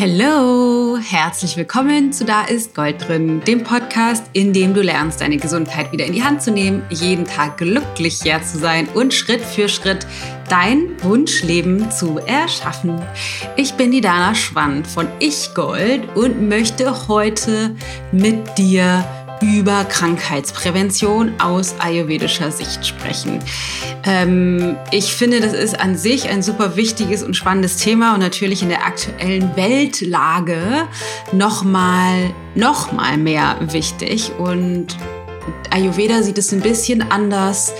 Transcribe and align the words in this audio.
Hallo, 0.00 0.96
herzlich 0.96 1.56
willkommen 1.56 2.12
zu 2.12 2.24
Da 2.24 2.44
ist 2.44 2.72
Gold 2.72 3.08
drin, 3.08 3.42
dem 3.44 3.64
Podcast, 3.64 4.22
in 4.32 4.52
dem 4.52 4.72
du 4.72 4.80
lernst, 4.80 5.20
deine 5.20 5.38
Gesundheit 5.38 5.90
wieder 5.90 6.04
in 6.04 6.12
die 6.12 6.22
Hand 6.22 6.40
zu 6.40 6.52
nehmen, 6.52 6.84
jeden 6.88 7.24
Tag 7.24 7.58
glücklicher 7.58 8.40
zu 8.40 8.58
sein 8.58 8.86
und 8.94 9.12
Schritt 9.12 9.40
für 9.40 9.68
Schritt 9.68 10.06
dein 10.48 11.02
Wunschleben 11.02 11.90
zu 11.90 12.18
erschaffen. 12.18 13.02
Ich 13.56 13.74
bin 13.74 13.90
die 13.90 14.00
Dana 14.00 14.36
Schwand 14.36 14.86
von 14.86 15.08
Ich 15.18 15.52
Gold 15.52 16.16
und 16.16 16.48
möchte 16.48 17.08
heute 17.08 17.74
mit 18.12 18.56
dir 18.56 19.04
über 19.42 19.84
Krankheitsprävention 19.84 21.40
aus 21.40 21.76
ayurvedischer 21.78 22.50
Sicht 22.50 22.86
sprechen. 22.86 23.40
Ähm, 24.04 24.76
ich 24.90 25.14
finde, 25.14 25.40
das 25.40 25.52
ist 25.52 25.78
an 25.78 25.96
sich 25.96 26.28
ein 26.28 26.42
super 26.42 26.76
wichtiges 26.76 27.22
und 27.22 27.34
spannendes 27.34 27.76
Thema 27.76 28.14
und 28.14 28.20
natürlich 28.20 28.62
in 28.62 28.68
der 28.68 28.84
aktuellen 28.86 29.56
Weltlage 29.56 30.88
nochmal 31.32 32.34
noch 32.54 32.92
mal 32.92 33.16
mehr 33.16 33.56
wichtig 33.60 34.32
und 34.38 34.96
Ayurveda 35.70 36.22
sieht 36.22 36.38
es 36.38 36.52
ein 36.52 36.60
bisschen 36.60 37.02
anders 37.10 37.72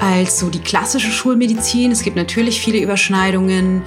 als 0.00 0.38
so 0.38 0.48
die 0.48 0.60
klassische 0.60 1.10
Schulmedizin. 1.10 1.92
Es 1.92 2.02
gibt 2.02 2.16
natürlich 2.16 2.60
viele 2.60 2.78
Überschneidungen, 2.78 3.82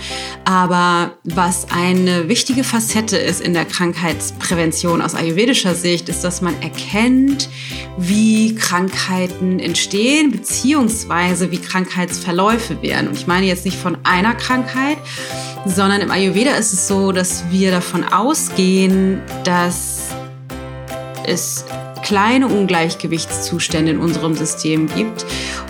aber 0.45 1.17
was 1.23 1.67
eine 1.71 2.29
wichtige 2.29 2.63
Facette 2.63 3.17
ist 3.17 3.41
in 3.41 3.53
der 3.53 3.65
Krankheitsprävention 3.65 5.01
aus 5.01 5.15
ayurvedischer 5.15 5.75
Sicht, 5.75 6.09
ist, 6.09 6.23
dass 6.23 6.41
man 6.41 6.53
erkennt, 6.61 7.49
wie 7.97 8.55
Krankheiten 8.55 9.59
entstehen, 9.59 10.31
beziehungsweise 10.31 11.51
wie 11.51 11.57
Krankheitsverläufe 11.57 12.81
werden. 12.81 13.07
Und 13.07 13.17
ich 13.17 13.27
meine 13.27 13.45
jetzt 13.45 13.65
nicht 13.65 13.77
von 13.77 13.97
einer 14.03 14.35
Krankheit, 14.35 14.97
sondern 15.65 16.01
im 16.01 16.11
Ayurveda 16.11 16.55
ist 16.55 16.73
es 16.73 16.87
so, 16.87 17.11
dass 17.11 17.43
wir 17.49 17.71
davon 17.71 18.03
ausgehen, 18.03 19.21
dass 19.43 20.09
es 21.25 21.65
kleine 22.07 22.47
Ungleichgewichtszustände 22.47 23.91
in 23.91 23.99
unserem 23.99 24.33
System 24.33 24.87
gibt 24.87 25.25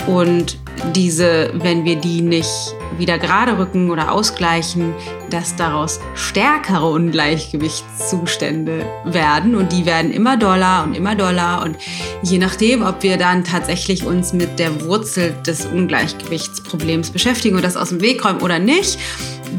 und 0.06 0.60
diese, 0.94 1.52
wenn 1.56 1.84
wir 1.84 1.96
die 1.96 2.22
nicht 2.22 2.76
wieder 3.00 3.18
gerade 3.18 3.58
rücken 3.58 3.90
oder 3.90 4.12
ausgleichen, 4.12 4.94
dass 5.32 5.56
daraus 5.56 6.00
stärkere 6.14 6.86
Ungleichgewichtszustände 6.86 8.86
werden 9.06 9.56
und 9.56 9.72
die 9.72 9.88
werden 9.88 10.12
immer 10.12 10.38
doller 10.38 10.84
und 10.84 10.94
immer 10.94 11.16
doller 11.16 11.64
und 11.64 11.76
je 12.22 12.38
nachdem, 12.38 12.84
ob 12.84 13.02
wir 13.02 13.18
dann 13.18 13.44
tatsächlich 13.44 14.06
uns 14.06 14.32
mit 14.32 14.60
der 14.60 14.86
Wurzel 14.86 15.34
des 15.46 15.66
Ungleichgewichtsproblems 15.66 17.10
beschäftigen 17.10 17.56
und 17.56 17.64
das 17.64 17.76
aus 17.76 17.90
dem 17.90 18.02
Weg 18.02 18.24
räumen 18.24 18.42
oder 18.42 18.60
nicht, 18.60 19.00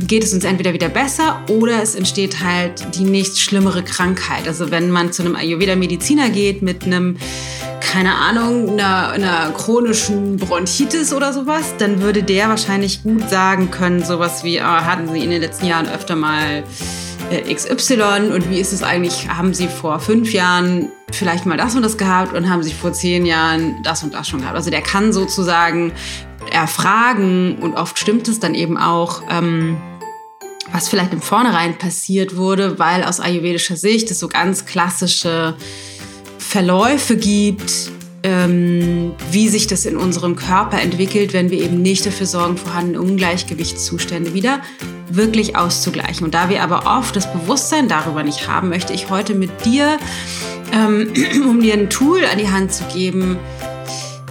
geht 0.07 0.25
es 0.25 0.33
uns 0.33 0.45
entweder 0.45 0.73
wieder 0.73 0.89
besser 0.89 1.41
oder 1.49 1.83
es 1.83 1.95
entsteht 1.95 2.43
halt 2.43 2.97
die 2.97 3.05
nächst 3.05 3.41
schlimmere 3.41 3.83
Krankheit. 3.83 4.47
Also 4.47 4.71
wenn 4.71 4.91
man 4.91 5.13
zu 5.13 5.23
einem 5.23 5.37
Ayurveda-Mediziner 5.37 6.31
geht 6.31 6.63
mit 6.63 6.85
einem, 6.85 7.17
keine 7.81 8.15
Ahnung, 8.15 8.71
einer, 8.71 9.11
einer, 9.11 9.51
chronischen 9.53 10.37
Bronchitis 10.37 11.13
oder 11.13 11.33
sowas, 11.33 11.75
dann 11.79 12.03
würde 12.03 12.23
der 12.23 12.49
wahrscheinlich 12.49 13.03
gut 13.03 13.29
sagen 13.29 13.71
können, 13.71 14.05
sowas 14.05 14.45
wie, 14.45 14.61
oh, 14.61 14.65
hatten 14.65 15.09
Sie 15.13 15.23
in 15.23 15.31
den 15.31 15.41
letzten 15.41 15.67
Jahren 15.67 15.89
öfter 15.89 16.17
mal 16.17 16.65
äh, 17.31 17.55
XY 17.55 18.31
und 18.35 18.51
wie 18.51 18.59
ist 18.59 18.73
es 18.73 18.83
eigentlich, 18.83 19.29
haben 19.29 19.55
Sie 19.55 19.69
vor 19.69 20.01
fünf 20.01 20.33
Jahren 20.33 20.91
vielleicht 21.13 21.47
mal 21.47 21.57
das 21.57 21.75
und 21.75 21.83
das 21.83 21.99
gehabt 21.99 22.35
und 22.35 22.49
haben 22.49 22.63
Sie 22.63 22.73
vor 22.73 22.93
zehn 22.93 23.27
Jahren 23.27 23.83
das 23.83 24.03
und 24.03 24.15
das 24.15 24.29
schon 24.29 24.41
gehabt. 24.41 24.57
Also 24.57 24.71
der 24.71 24.83
kann 24.83 25.13
sozusagen 25.13 25.93
erfragen 26.53 27.57
und 27.61 27.75
oft 27.75 27.99
stimmt 27.99 28.29
es 28.29 28.41
dann 28.41 28.55
eben 28.55 28.77
auch, 28.77 29.23
ähm, 29.31 29.77
was 30.73 30.89
vielleicht 30.89 31.13
im 31.13 31.23
Vornherein 31.23 31.79
passiert 31.79 32.37
wurde, 32.37 32.79
weil 32.79 33.05
aus 33.05 33.21
ayurvedischer 33.21 33.77
Sicht 33.77 34.11
es 34.11 34.19
so 34.19 34.29
ganz 34.29 34.67
klassische 34.67 35.57
Verläufe 36.39 37.17
gibt, 37.17 37.91
ähm, 38.23 39.13
wie 39.31 39.49
sich 39.49 39.67
das 39.67 39.87
in 39.87 39.97
unserem 39.97 40.35
Körper 40.37 40.81
entwickelt, 40.81 41.33
wenn 41.33 41.51
wir 41.51 41.63
eben 41.63 41.83
nicht 41.83 42.05
dafür 42.05 42.27
sorgen, 42.27 42.57
vorhandene 42.57 43.01
Ungleichgewichtszustände 43.01 44.35
wieder 44.35 44.61
wirklich 45.09 45.57
auszugleichen. 45.57 46.25
Und 46.25 46.35
da 46.35 46.49
wir 46.49 46.63
aber 46.63 46.99
oft 46.99 47.17
das 47.17 47.33
Bewusstsein 47.33 47.89
darüber 47.89 48.23
nicht 48.23 48.49
haben, 48.49 48.69
möchte 48.69 48.93
ich 48.93 49.09
heute 49.09 49.35
mit 49.35 49.65
dir, 49.65 49.99
ähm, 50.73 51.13
um 51.49 51.61
dir 51.61 51.75
ein 51.75 51.91
Tool 51.91 52.25
an 52.31 52.39
die 52.39 52.51
Hand 52.51 52.73
zu 52.73 52.85
geben, 52.85 53.39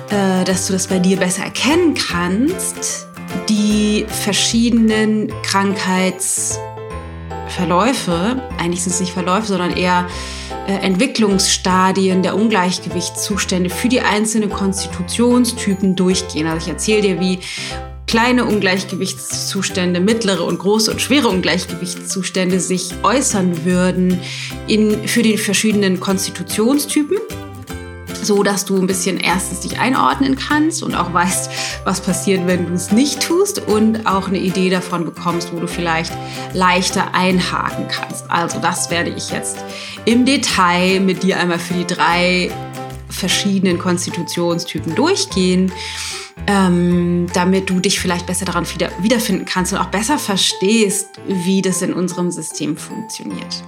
äh, 0.10 0.44
dass 0.44 0.68
du 0.68 0.74
das 0.74 0.88
bei 0.88 1.00
dir 1.00 1.18
besser 1.18 1.44
erkennen 1.44 1.94
kannst, 1.94 3.08
die 3.50 4.06
verschiedenen 4.08 5.32
Krankheitsverläufe, 5.44 8.42
eigentlich 8.58 8.84
sind 8.84 8.94
es 8.94 9.00
nicht 9.00 9.14
Verläufe, 9.14 9.48
sondern 9.48 9.76
eher 9.76 10.08
äh, 10.68 10.74
Entwicklungsstadien 10.74 12.24
der 12.24 12.36
Ungleichgewichtszustände 12.36 13.70
für 13.70 13.90
die 13.90 14.02
einzelnen 14.02 14.50
Konstitutionstypen 14.50 15.96
durchgehen. 15.96 16.48
Also 16.48 16.66
ich 16.66 16.72
erzähle 16.72 17.02
dir, 17.02 17.20
wie 17.20 17.40
kleine 18.08 18.46
Ungleichgewichtszustände, 18.46 20.00
mittlere 20.00 20.44
und 20.44 20.60
große 20.60 20.92
und 20.92 21.02
schwere 21.02 21.28
Ungleichgewichtszustände 21.28 22.60
sich 22.60 22.94
äußern 23.04 23.66
würden 23.66 24.20
in, 24.68 25.08
für 25.08 25.22
die 25.22 25.38
verschiedenen 25.38 26.00
Konstitutionstypen 26.00 27.18
so 28.28 28.44
dass 28.44 28.66
du 28.66 28.78
ein 28.78 28.86
bisschen 28.86 29.18
erstens 29.18 29.62
dich 29.62 29.80
einordnen 29.80 30.36
kannst 30.36 30.84
und 30.84 30.94
auch 30.94 31.14
weißt, 31.14 31.50
was 31.86 32.02
passiert, 32.02 32.46
wenn 32.46 32.68
du 32.68 32.74
es 32.74 32.92
nicht 32.92 33.22
tust 33.22 33.66
und 33.68 34.06
auch 34.06 34.28
eine 34.28 34.38
Idee 34.38 34.70
davon 34.70 35.06
bekommst, 35.06 35.54
wo 35.54 35.60
du 35.60 35.68
vielleicht 35.68 36.12
leichter 36.54 37.16
einhaken 37.16 37.88
kannst. 37.88 38.30
Also 38.30 38.60
das 38.60 38.92
werde 38.92 39.10
ich 39.10 39.32
jetzt 39.32 39.58
im 40.06 40.26
Detail 40.26 41.00
mit 41.00 41.24
dir 41.24 41.40
einmal 41.40 41.60
für 41.60 41.74
die 41.74 41.88
drei 41.88 42.52
verschiedenen 43.10 43.80
Konstitutionstypen 43.80 44.94
durchgehen. 44.94 45.72
Ähm, 46.46 47.26
damit 47.34 47.70
du 47.70 47.80
dich 47.80 48.00
vielleicht 48.00 48.26
besser 48.28 48.46
daran 48.46 48.66
wieder, 48.72 48.90
wiederfinden 49.02 49.44
kannst 49.44 49.74
und 49.74 49.80
auch 49.80 49.88
besser 49.88 50.18
verstehst, 50.18 51.10
wie 51.28 51.62
das 51.62 51.82
in 51.82 51.94
unserem 51.94 52.32
System 52.32 52.78
funktioniert. 52.78 53.64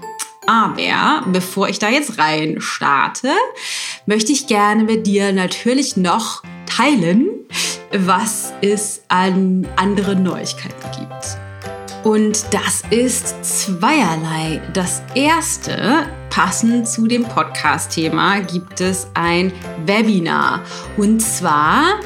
Aber 0.49 1.25
bevor 1.27 1.69
ich 1.69 1.77
da 1.77 1.89
jetzt 1.89 2.17
rein 2.17 2.55
starte, 2.59 3.29
möchte 4.07 4.31
ich 4.31 4.47
gerne 4.47 4.83
mit 4.83 5.05
dir 5.05 5.31
natürlich 5.31 5.95
noch 5.95 6.41
teilen, 6.65 7.29
was 7.91 8.51
es 8.61 9.03
an 9.09 9.67
anderen 9.75 10.23
Neuigkeiten 10.23 10.89
gibt. 10.97 11.37
Und 12.03 12.51
das 12.51 12.81
ist 12.89 13.45
zweierlei. 13.45 14.59
Das 14.73 15.03
erste, 15.13 16.07
passend 16.31 16.87
zu 16.87 17.05
dem 17.05 17.25
Podcast-Thema, 17.25 18.39
gibt 18.39 18.81
es 18.81 19.05
ein 19.13 19.53
Webinar. 19.85 20.63
Und 20.97 21.19
zwar 21.19 21.99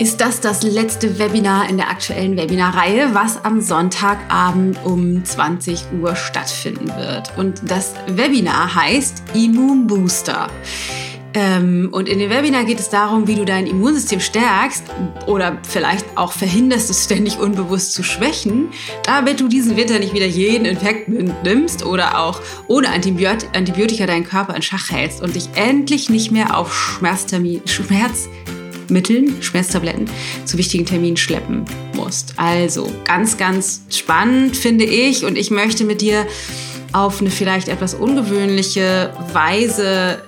ist 0.00 0.20
das 0.20 0.40
das 0.40 0.62
letzte 0.62 1.18
Webinar 1.18 1.68
in 1.68 1.76
der 1.76 1.88
aktuellen 1.88 2.36
Webinarreihe, 2.36 3.14
was 3.14 3.44
am 3.44 3.60
Sonntagabend 3.60 4.78
um 4.84 5.24
20 5.24 5.84
Uhr 6.00 6.16
stattfinden 6.16 6.88
wird. 6.88 7.36
Und 7.36 7.62
das 7.70 7.94
Webinar 8.08 8.74
heißt 8.74 9.22
Immunbooster. 9.34 10.48
Ähm, 11.36 11.88
und 11.92 12.08
in 12.08 12.20
dem 12.20 12.30
Webinar 12.30 12.64
geht 12.64 12.78
es 12.78 12.90
darum, 12.90 13.26
wie 13.26 13.34
du 13.34 13.44
dein 13.44 13.66
Immunsystem 13.66 14.20
stärkst 14.20 14.84
oder 15.26 15.58
vielleicht 15.68 16.06
auch 16.16 16.32
verhinderst, 16.32 16.90
es 16.90 17.04
ständig 17.04 17.38
unbewusst 17.38 17.92
zu 17.92 18.04
schwächen, 18.04 18.68
damit 19.04 19.40
du 19.40 19.48
diesen 19.48 19.76
Winter 19.76 19.98
nicht 19.98 20.14
wieder 20.14 20.26
jeden 20.26 20.64
Infekt 20.64 21.08
nimmst 21.08 21.84
oder 21.84 22.20
auch 22.20 22.40
ohne 22.68 22.88
Antibiotika 22.90 24.06
deinen 24.06 24.24
Körper 24.24 24.54
in 24.54 24.62
Schach 24.62 24.90
hältst 24.90 25.22
und 25.22 25.34
dich 25.34 25.48
endlich 25.56 26.08
nicht 26.08 26.30
mehr 26.30 26.56
auf 26.56 26.72
Schmerztermin, 26.72 27.62
Schmerz 27.66 28.28
Mitteln, 28.88 29.42
Schmerztabletten, 29.42 30.08
zu 30.44 30.58
wichtigen 30.58 30.86
Terminen 30.86 31.16
schleppen 31.16 31.64
musst. 31.94 32.34
Also 32.36 32.90
ganz, 33.04 33.36
ganz 33.36 33.82
spannend 33.90 34.56
finde 34.56 34.84
ich 34.84 35.24
und 35.24 35.36
ich 35.36 35.50
möchte 35.50 35.84
mit 35.84 36.00
dir 36.00 36.26
auf 36.92 37.20
eine 37.20 37.30
vielleicht 37.30 37.68
etwas 37.68 37.94
ungewöhnliche 37.94 39.12
Weise 39.32 40.22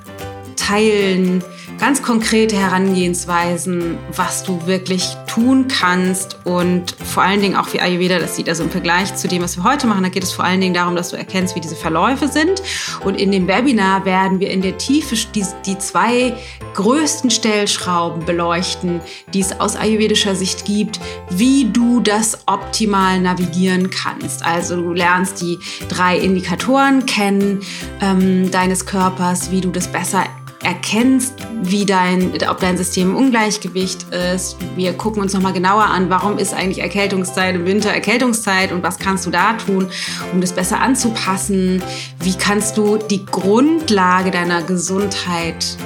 teilen, 0.56 1.42
ganz 1.78 2.02
konkrete 2.02 2.56
Herangehensweisen, 2.56 3.98
was 4.14 4.42
du 4.42 4.66
wirklich 4.66 5.16
tun 5.36 5.68
kannst 5.68 6.38
und 6.44 6.96
vor 7.04 7.22
allen 7.22 7.42
Dingen 7.42 7.56
auch 7.56 7.70
wie 7.74 7.80
Ayurveda 7.80 8.18
das 8.18 8.36
sieht. 8.36 8.48
Also 8.48 8.64
im 8.64 8.70
Vergleich 8.70 9.14
zu 9.16 9.28
dem, 9.28 9.42
was 9.42 9.58
wir 9.58 9.64
heute 9.64 9.86
machen, 9.86 10.02
da 10.02 10.08
geht 10.08 10.22
es 10.22 10.32
vor 10.32 10.46
allen 10.46 10.62
Dingen 10.62 10.72
darum, 10.72 10.96
dass 10.96 11.10
du 11.10 11.16
erkennst, 11.16 11.54
wie 11.54 11.60
diese 11.60 11.76
Verläufe 11.76 12.26
sind. 12.28 12.62
Und 13.04 13.20
in 13.20 13.32
dem 13.32 13.46
Webinar 13.46 14.06
werden 14.06 14.40
wir 14.40 14.48
in 14.48 14.62
der 14.62 14.78
Tiefe 14.78 15.14
die, 15.34 15.44
die 15.66 15.76
zwei 15.76 16.34
größten 16.72 17.30
Stellschrauben 17.30 18.24
beleuchten, 18.24 19.00
die 19.34 19.40
es 19.40 19.60
aus 19.60 19.76
ayurvedischer 19.76 20.34
Sicht 20.34 20.64
gibt, 20.64 21.00
wie 21.28 21.70
du 21.70 22.00
das 22.00 22.38
optimal 22.46 23.20
navigieren 23.20 23.90
kannst. 23.90 24.42
Also 24.42 24.76
du 24.76 24.94
lernst 24.94 25.42
die 25.42 25.58
drei 25.90 26.16
Indikatoren 26.16 27.04
kennen 27.04 27.60
ähm, 28.00 28.50
deines 28.50 28.86
Körpers, 28.86 29.50
wie 29.50 29.60
du 29.60 29.70
das 29.70 29.88
besser 29.88 30.24
erkennst, 30.66 31.34
wie 31.62 31.86
dein, 31.86 32.32
ob 32.50 32.58
dein 32.58 32.76
System 32.76 33.10
im 33.10 33.16
Ungleichgewicht 33.16 34.02
ist. 34.12 34.56
Wir 34.74 34.92
gucken 34.94 35.22
uns 35.22 35.32
nochmal 35.32 35.52
genauer 35.52 35.84
an, 35.84 36.10
warum 36.10 36.38
ist 36.38 36.52
eigentlich 36.52 36.80
Erkältungszeit 36.80 37.54
im 37.54 37.66
Winter 37.66 37.90
Erkältungszeit 37.90 38.72
und 38.72 38.82
was 38.82 38.98
kannst 38.98 39.24
du 39.26 39.30
da 39.30 39.52
tun, 39.52 39.88
um 40.32 40.40
das 40.40 40.52
besser 40.52 40.80
anzupassen. 40.80 41.82
Wie 42.20 42.34
kannst 42.34 42.76
du 42.76 42.96
die 42.96 43.24
Grundlage 43.24 44.32
deiner 44.32 44.62
Gesundheit 44.62 45.76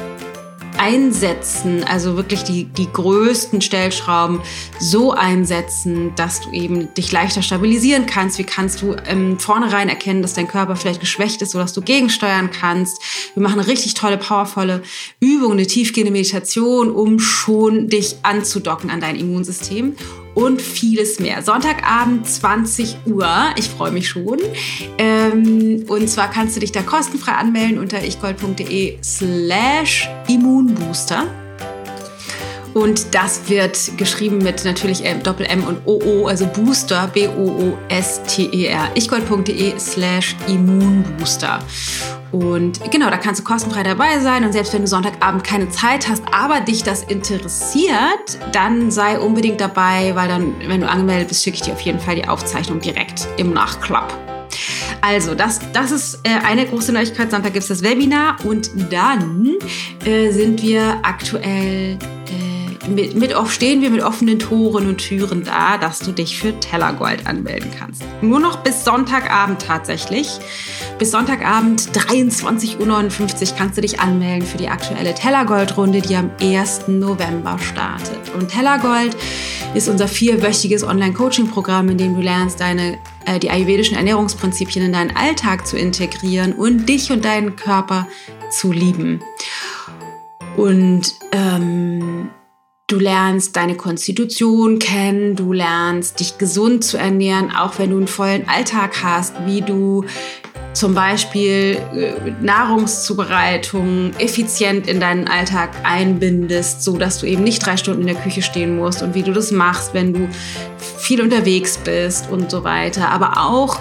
einsetzen, 0.81 1.85
also 1.85 2.17
wirklich 2.17 2.43
die, 2.43 2.65
die 2.65 2.91
größten 2.91 3.61
Stellschrauben 3.61 4.41
so 4.79 5.13
einsetzen, 5.13 6.15
dass 6.17 6.41
du 6.41 6.51
eben 6.53 6.93
dich 6.95 7.13
leichter 7.13 7.43
stabilisieren 7.43 8.07
kannst? 8.07 8.39
Wie 8.39 8.45
kannst 8.45 8.81
du 8.81 8.97
ähm, 9.07 9.39
vornherein 9.39 9.91
erkennen, 9.91 10.23
dass 10.23 10.33
dein 10.33 10.49
Körper 10.49 10.77
vielleicht 10.77 11.01
geschwächt 11.01 11.43
ist, 11.43 11.51
sodass 11.51 11.75
du 11.75 11.83
gegensteuern 11.83 12.51
kannst? 12.51 13.03
Wir 13.35 13.43
machen 13.43 13.61
eine 13.61 13.69
richtig 13.69 13.93
tolle, 13.93 14.17
powervolle 14.17 14.83
Übung, 15.21 15.53
eine 15.53 15.67
tiefgehende 15.67 16.13
Meditation, 16.13 16.91
um 16.91 17.19
schon 17.19 17.89
dich 17.89 18.17
anzudocken 18.23 18.89
an 18.89 19.01
dein 19.01 19.17
Immunsystem 19.17 19.97
und 20.35 20.63
vieles 20.63 21.21
mehr. 21.21 21.43
Sonntagabend 21.43 22.29
20 22.29 22.97
Uhr. 23.07 23.29
Ich 23.57 23.69
freue 23.69 23.91
mich 23.91 24.09
schon. 24.09 24.39
Ähm, 24.99 25.85
und 25.89 26.09
zwar 26.09 26.31
kannst 26.31 26.57
du 26.57 26.61
dich 26.61 26.73
da 26.73 26.83
kostenfrei 26.83 27.33
anmelden 27.33 27.79
unter 27.79 28.03
ichgold.de 28.03 28.99
slash 29.03 30.09
Immunbooster. 30.29 31.27
Und 32.75 33.15
das 33.15 33.49
wird 33.49 33.99
geschrieben 33.99 34.39
mit 34.39 34.65
natürlich 34.65 35.05
M, 35.05 35.23
Doppel 35.23 35.47
M 35.47 35.65
und 35.65 35.79
OO, 35.87 36.29
also 36.29 36.47
Booster, 36.47 37.11
B-O-O-S-T-E-R. 37.13 38.91
ichgold.de 38.95 39.79
slash 39.79 40.37
Immunbooster. 40.47 41.59
Und 42.33 42.91
genau, 42.91 43.11
da 43.11 43.17
kannst 43.17 43.41
du 43.41 43.45
kostenfrei 43.45 43.83
dabei 43.83 44.21
sein. 44.21 44.45
Und 44.45 44.53
selbst 44.53 44.73
wenn 44.73 44.83
du 44.83 44.89
Sonntagabend 44.89 45.43
keine 45.45 45.69
Zeit 45.71 46.09
hast, 46.09 46.23
aber 46.33 46.61
dich 46.61 46.83
das 46.83 47.03
interessiert, 47.03 48.39
dann 48.53 48.91
sei 48.91 49.19
unbedingt 49.19 49.61
dabei, 49.61 50.15
weil 50.15 50.29
dann, 50.29 50.55
wenn 50.67 50.81
du 50.81 50.89
angemeldet 50.89 51.29
bist, 51.29 51.43
schicke 51.43 51.57
ich 51.57 51.63
dir 51.63 51.73
auf 51.73 51.81
jeden 51.81 51.99
Fall 51.99 52.17
die 52.17 52.29
Aufzeichnung 52.29 52.81
direkt 52.81 53.27
im 53.37 53.53
Nachklapp. 53.53 54.17
Also, 55.03 55.35
das, 55.35 55.61
das 55.73 55.93
ist 55.93 56.21
äh, 56.25 56.45
eine 56.45 56.67
große 56.67 56.93
Neuigkeit. 56.93 57.31
Sonntag 57.31 57.53
gibt 57.53 57.63
es 57.63 57.69
das 57.69 57.83
Webinar 57.83 58.37
und 58.45 58.71
dann 58.93 59.57
äh, 60.05 60.31
sind 60.31 60.63
wir 60.63 60.99
aktuell 61.03 61.99
mit, 62.89 63.15
mit 63.15 63.35
stehen 63.49 63.83
wir 63.83 63.91
mit 63.91 64.03
offenen 64.03 64.39
Toren 64.39 64.87
und 64.87 64.99
Türen 64.99 65.45
da, 65.45 65.79
dass 65.79 65.99
du 65.99 66.13
dich 66.13 66.39
für 66.39 66.59
Tellergold 66.59 67.27
anmelden 67.27 67.71
kannst. 67.79 68.03
Nur 68.23 68.41
noch 68.41 68.59
bis 68.59 68.85
Sonntagabend 68.85 69.63
tatsächlich. 69.63 70.29
Bis 70.99 71.11
Sonntagabend 71.11 71.81
23.59 71.93 72.81
Uhr 72.81 73.57
kannst 73.57 73.77
du 73.77 73.81
dich 73.81 74.01
anmelden 74.01 74.47
für 74.47 74.59
die 74.59 74.69
aktuelle 74.69 75.15
Tellergold-Runde, 75.15 76.01
die 76.01 76.17
am 76.17 76.31
1. 76.41 76.89
November 76.89 77.59
startet. 77.59 78.19
Und 78.39 78.49
Tellergold 78.49 79.17
ist 79.75 79.89
unser 79.89 80.09
vierwöchiges 80.09 80.83
Online-Coaching-Programm, 80.85 81.91
in 81.91 81.99
dem 81.99 82.15
du 82.15 82.21
lernst, 82.21 82.61
deine, 82.61 82.99
äh, 83.27 83.39
die 83.39 83.51
ayurvedischen 83.51 83.97
Ernährungsprinzipien 83.97 84.87
in 84.87 84.93
deinen 84.93 85.17
Alltag 85.17 85.67
zu 85.67 85.77
integrieren 85.77 86.53
und 86.53 86.89
dich 86.89 87.13
und 87.13 87.25
deinen 87.25 87.57
Körper 87.57 88.07
zu 88.51 88.73
lieben. 88.73 89.21
Und 90.57 91.15
ähm, 91.33 92.31
Du 92.91 92.99
lernst 92.99 93.55
deine 93.55 93.77
Konstitution 93.77 94.81
kennen, 94.81 95.37
du 95.37 95.53
lernst 95.53 96.19
dich 96.19 96.39
gesund 96.39 96.83
zu 96.83 96.99
ernähren, 96.99 97.55
auch 97.55 97.79
wenn 97.79 97.91
du 97.91 97.97
einen 97.99 98.09
vollen 98.09 98.49
Alltag 98.49 99.05
hast, 99.05 99.33
wie 99.47 99.63
du 99.63 100.05
zum 100.73 100.93
Beispiel 100.93 101.79
äh, 101.95 102.33
Nahrungszubereitung 102.43 104.11
effizient 104.19 104.89
in 104.89 104.99
deinen 104.99 105.29
Alltag 105.29 105.71
einbindest, 105.85 106.83
so 106.83 106.97
dass 106.97 107.21
du 107.21 107.27
eben 107.27 107.45
nicht 107.45 107.65
drei 107.65 107.77
Stunden 107.77 108.01
in 108.01 108.09
der 108.09 108.17
Küche 108.17 108.43
stehen 108.43 108.77
musst 108.77 109.05
und 109.05 109.15
wie 109.15 109.23
du 109.23 109.33
das 109.33 109.53
machst, 109.53 109.95
wenn 109.95 110.13
du 110.13 110.29
viel 111.11 111.23
unterwegs 111.23 111.77
bist 111.77 112.31
und 112.31 112.53
so 112.53 112.63
weiter. 112.63 113.11
Aber 113.11 113.39
auch 113.39 113.81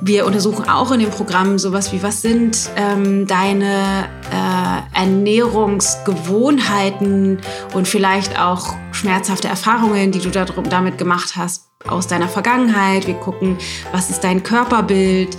wir 0.00 0.24
untersuchen 0.24 0.66
auch 0.66 0.90
in 0.92 1.00
dem 1.00 1.10
Programm 1.10 1.58
sowas 1.58 1.92
wie, 1.92 2.02
was 2.02 2.22
sind 2.22 2.70
ähm, 2.74 3.26
deine 3.26 4.08
äh, 4.32 4.98
Ernährungsgewohnheiten 4.98 7.38
und 7.74 7.86
vielleicht 7.86 8.40
auch 8.40 8.76
schmerzhafte 8.92 9.48
Erfahrungen, 9.48 10.10
die 10.10 10.20
du 10.20 10.30
damit 10.30 10.96
gemacht 10.96 11.36
hast 11.36 11.66
aus 11.86 12.06
deiner 12.06 12.28
Vergangenheit. 12.28 13.06
Wir 13.06 13.12
gucken, 13.12 13.58
was 13.92 14.08
ist 14.08 14.24
dein 14.24 14.42
Körperbild, 14.42 15.36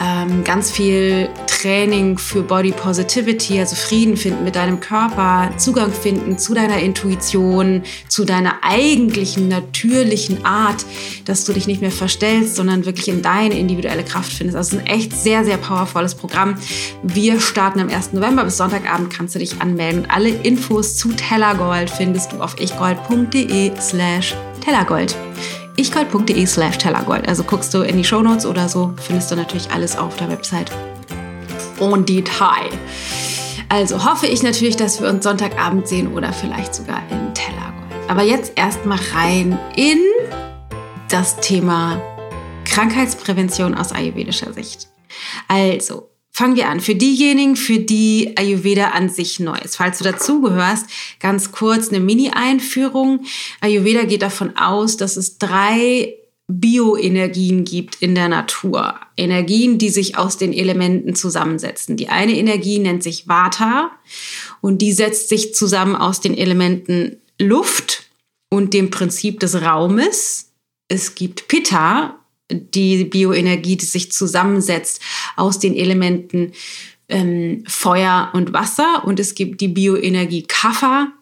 ähm, 0.00 0.44
ganz 0.44 0.70
viel 0.70 1.28
Training 1.46 2.18
für 2.18 2.42
Body 2.42 2.72
Positivity, 2.72 3.58
also 3.58 3.76
Frieden 3.76 4.16
finden 4.16 4.44
mit 4.44 4.56
deinem 4.56 4.80
Körper, 4.80 5.50
Zugang 5.56 5.90
finden 5.90 6.38
zu 6.38 6.54
deiner 6.54 6.78
Intuition, 6.78 7.82
zu 8.08 8.24
deiner 8.24 8.56
eigentlichen 8.62 9.48
natürlichen 9.48 10.44
Art, 10.44 10.84
dass 11.24 11.44
du 11.44 11.52
dich 11.52 11.66
nicht 11.66 11.80
mehr 11.80 11.90
verstellst, 11.90 12.56
sondern 12.56 12.84
wirklich 12.84 13.08
in 13.08 13.22
deine 13.22 13.58
individuelle 13.58 14.04
Kraft 14.04 14.32
findest. 14.32 14.56
Also 14.56 14.78
ein 14.78 14.86
echt 14.86 15.12
sehr, 15.12 15.44
sehr 15.44 15.56
powervolles 15.56 16.14
Programm. 16.14 16.56
Wir 17.02 17.40
starten 17.40 17.80
am 17.80 17.88
1. 17.88 18.12
November 18.12 18.44
bis 18.44 18.58
Sonntagabend 18.58 19.12
kannst 19.12 19.34
du 19.34 19.38
dich 19.38 19.60
anmelden. 19.60 20.02
Und 20.02 20.10
alle 20.10 20.28
Infos 20.28 20.96
zu 20.96 21.08
Tellergold 21.12 21.90
findest 21.90 22.32
du 22.32 22.40
auf 22.40 22.60
ichgold.de 22.60 23.72
slash 23.80 24.34
Tellergold 24.60 25.16
ichgold.de 25.76 26.46
slash 26.46 26.78
tellergold. 26.78 27.28
Also 27.28 27.44
guckst 27.44 27.72
du 27.74 27.82
in 27.82 27.96
die 27.96 28.04
Shownotes 28.04 28.46
oder 28.46 28.68
so, 28.68 28.94
findest 28.96 29.30
du 29.30 29.36
natürlich 29.36 29.70
alles 29.70 29.96
auf 29.96 30.16
der 30.16 30.28
Website. 30.28 30.70
Und 31.78 32.08
Detail. 32.08 32.70
Also 33.68 34.04
hoffe 34.04 34.26
ich 34.26 34.42
natürlich, 34.42 34.76
dass 34.76 35.00
wir 35.00 35.08
uns 35.08 35.24
Sonntagabend 35.24 35.88
sehen 35.88 36.14
oder 36.14 36.32
vielleicht 36.32 36.74
sogar 36.74 37.02
in 37.10 37.34
Tellergold. 37.34 38.10
Aber 38.10 38.22
jetzt 38.22 38.52
erstmal 38.56 38.98
rein 39.14 39.58
in 39.74 40.00
das 41.08 41.36
Thema 41.40 42.00
Krankheitsprävention 42.64 43.74
aus 43.74 43.92
ayurvedischer 43.92 44.52
Sicht. 44.52 44.88
Also, 45.48 46.10
Fangen 46.36 46.56
wir 46.56 46.68
an. 46.68 46.80
Für 46.80 46.94
diejenigen, 46.94 47.56
für 47.56 47.78
die 47.78 48.34
Ayurveda 48.36 48.88
an 48.88 49.08
sich 49.08 49.40
neu 49.40 49.56
ist. 49.56 49.76
Falls 49.76 49.96
du 49.96 50.04
dazugehörst, 50.04 50.84
ganz 51.18 51.50
kurz 51.50 51.88
eine 51.88 51.98
Mini-Einführung. 51.98 53.24
Ayurveda 53.62 54.04
geht 54.04 54.20
davon 54.20 54.54
aus, 54.54 54.98
dass 54.98 55.16
es 55.16 55.38
drei 55.38 56.12
Bioenergien 56.46 57.64
gibt 57.64 58.02
in 58.02 58.14
der 58.14 58.28
Natur. 58.28 58.96
Energien, 59.16 59.78
die 59.78 59.88
sich 59.88 60.18
aus 60.18 60.36
den 60.36 60.52
Elementen 60.52 61.14
zusammensetzen. 61.14 61.96
Die 61.96 62.10
eine 62.10 62.36
Energie 62.36 62.80
nennt 62.80 63.02
sich 63.02 63.26
Vata 63.26 63.90
und 64.60 64.82
die 64.82 64.92
setzt 64.92 65.30
sich 65.30 65.54
zusammen 65.54 65.96
aus 65.96 66.20
den 66.20 66.36
Elementen 66.36 67.16
Luft 67.40 68.10
und 68.50 68.74
dem 68.74 68.90
Prinzip 68.90 69.40
des 69.40 69.62
Raumes. 69.62 70.50
Es 70.88 71.14
gibt 71.14 71.48
Pitta 71.48 72.18
die 72.50 73.04
Bioenergie, 73.04 73.76
die 73.76 73.84
sich 73.84 74.12
zusammensetzt 74.12 75.00
aus 75.36 75.58
den 75.58 75.74
Elementen 75.74 76.52
ähm, 77.08 77.64
Feuer 77.66 78.30
und 78.34 78.52
Wasser. 78.52 79.02
Und 79.04 79.20
es 79.20 79.34
gibt 79.34 79.60
die 79.60 79.68
Bioenergie 79.68 80.42
Kapha, 80.42 81.12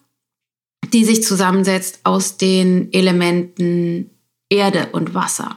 die 0.92 1.04
sich 1.04 1.22
zusammensetzt 1.22 2.00
aus 2.04 2.36
den 2.36 2.92
Elementen 2.92 4.10
Erde 4.50 4.88
und 4.92 5.14
Wasser. 5.14 5.56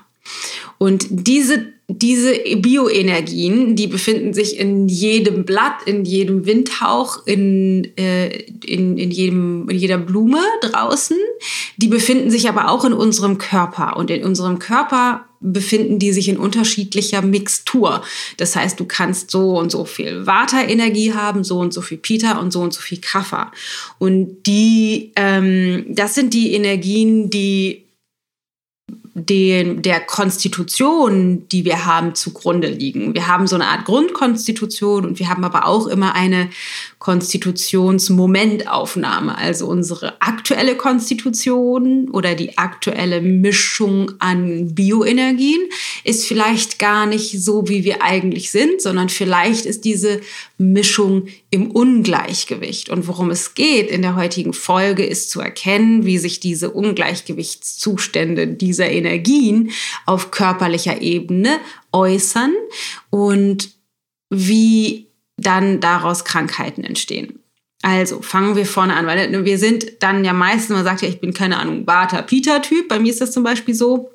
Und 0.78 1.08
diese, 1.10 1.74
diese 1.88 2.34
Bioenergien, 2.58 3.76
die 3.76 3.88
befinden 3.88 4.34
sich 4.34 4.60
in 4.60 4.88
jedem 4.88 5.46
Blatt, 5.46 5.84
in 5.86 6.06
jedem 6.06 6.46
Windhauch, 6.46 7.26
in, 7.26 7.92
äh, 7.98 8.30
in, 8.66 8.98
in, 8.98 9.12
jedem, 9.12 9.70
in 9.70 9.78
jeder 9.78 9.98
Blume 9.98 10.40
draußen. 10.62 11.18
Die 11.78 11.88
befinden 11.88 12.30
sich 12.30 12.50
aber 12.50 12.70
auch 12.70 12.86
in 12.86 12.94
unserem 12.94 13.38
Körper. 13.38 13.98
Und 13.98 14.12
in 14.12 14.24
unserem 14.24 14.60
Körper 14.60 15.27
befinden 15.40 16.00
die 16.00 16.12
sich 16.14 16.30
in 16.30 16.38
unterschiedlicher 16.38 17.22
Mixtur. 17.22 18.04
Das 18.38 18.56
heißt, 18.56 18.80
du 18.80 18.86
kannst 18.86 19.32
so 19.32 19.58
und 19.58 19.72
so 19.72 19.86
viel 19.86 20.26
Vata-Energie 20.26 21.14
haben, 21.14 21.44
so 21.44 21.60
und 21.60 21.74
so 21.74 21.82
viel 21.82 21.98
Pita 21.98 22.40
und 22.40 22.52
so 22.52 22.62
und 22.62 22.74
so 22.74 22.82
viel 22.82 23.00
Kapha. 23.00 23.52
Und 24.00 24.44
die, 24.46 25.12
ähm, 25.16 25.86
das 25.90 26.16
sind 26.16 26.34
die 26.34 26.54
Energien, 26.54 27.30
die 27.30 27.88
den, 29.20 29.82
der 29.82 30.00
Konstitution, 30.00 31.48
die 31.50 31.66
wir 31.66 31.86
haben, 31.86 32.14
zugrunde 32.14 32.68
liegen. 32.68 33.16
Wir 33.16 33.28
haben 33.28 33.48
so 33.48 33.56
eine 33.56 33.68
Art 33.68 33.86
Grundkonstitution 33.86 35.06
und 35.06 35.20
wir 35.20 35.28
haben 35.28 35.44
aber 35.44 35.66
auch 35.66 35.88
immer 35.88 36.14
eine 36.14 36.50
Konstitutionsmomentaufnahme, 37.00 39.38
also 39.38 39.68
unsere 39.68 40.20
aktuelle 40.20 40.76
Konstitution 40.76 42.10
oder 42.10 42.34
die 42.34 42.58
aktuelle 42.58 43.22
Mischung 43.22 44.14
an 44.18 44.74
Bioenergien 44.74 45.62
ist 46.04 46.26
vielleicht 46.26 46.80
gar 46.80 47.06
nicht 47.06 47.40
so, 47.40 47.70
wie 47.70 47.84
wir 47.84 48.02
eigentlich 48.02 48.50
sind, 48.50 48.82
sondern 48.82 49.10
vielleicht 49.10 49.68
ist 49.68 49.86
diese 49.86 50.22
Mischung 50.58 51.28
im 51.52 51.70
Ungleichgewicht. 51.70 52.90
Und 52.90 53.08
worum 53.08 53.30
es 53.30 53.54
geht 53.54 53.92
in 53.92 54.02
der 54.02 54.16
heutigen 54.16 54.54
Folge 54.54 55.06
ist 55.06 55.30
zu 55.30 55.40
erkennen, 55.40 56.04
wie 56.04 56.18
sich 56.18 56.40
diese 56.40 56.72
Ungleichgewichtszustände 56.72 58.48
dieser 58.48 58.90
Energien 58.90 59.70
auf 60.08 60.32
körperlicher 60.32 61.00
Ebene 61.02 61.60
äußern 61.92 62.54
und 63.12 63.70
wie 64.30 65.07
dann 65.38 65.80
daraus 65.80 66.26
Krankheiten 66.26 66.84
entstehen. 66.84 67.40
Also 67.84 68.22
fangen 68.22 68.56
wir 68.56 68.66
vorne 68.66 68.96
an, 68.96 69.06
weil 69.06 69.46
wir 69.46 69.60
sind 69.60 70.02
dann 70.02 70.26
ja 70.26 70.34
meistens, 70.34 70.76
man 70.76 70.84
sagt 70.84 71.04
ja, 71.04 71.08
ich 71.08 71.22
bin 71.22 71.34
keine 71.34 71.58
Ahnung, 71.58 71.86
Vata-Pita-Typ. 71.86 72.88
Bei 72.88 73.00
mir 73.00 73.12
ist 73.12 73.22
das 73.22 73.32
zum 73.32 73.44
Beispiel 73.44 73.76
so. 73.76 74.12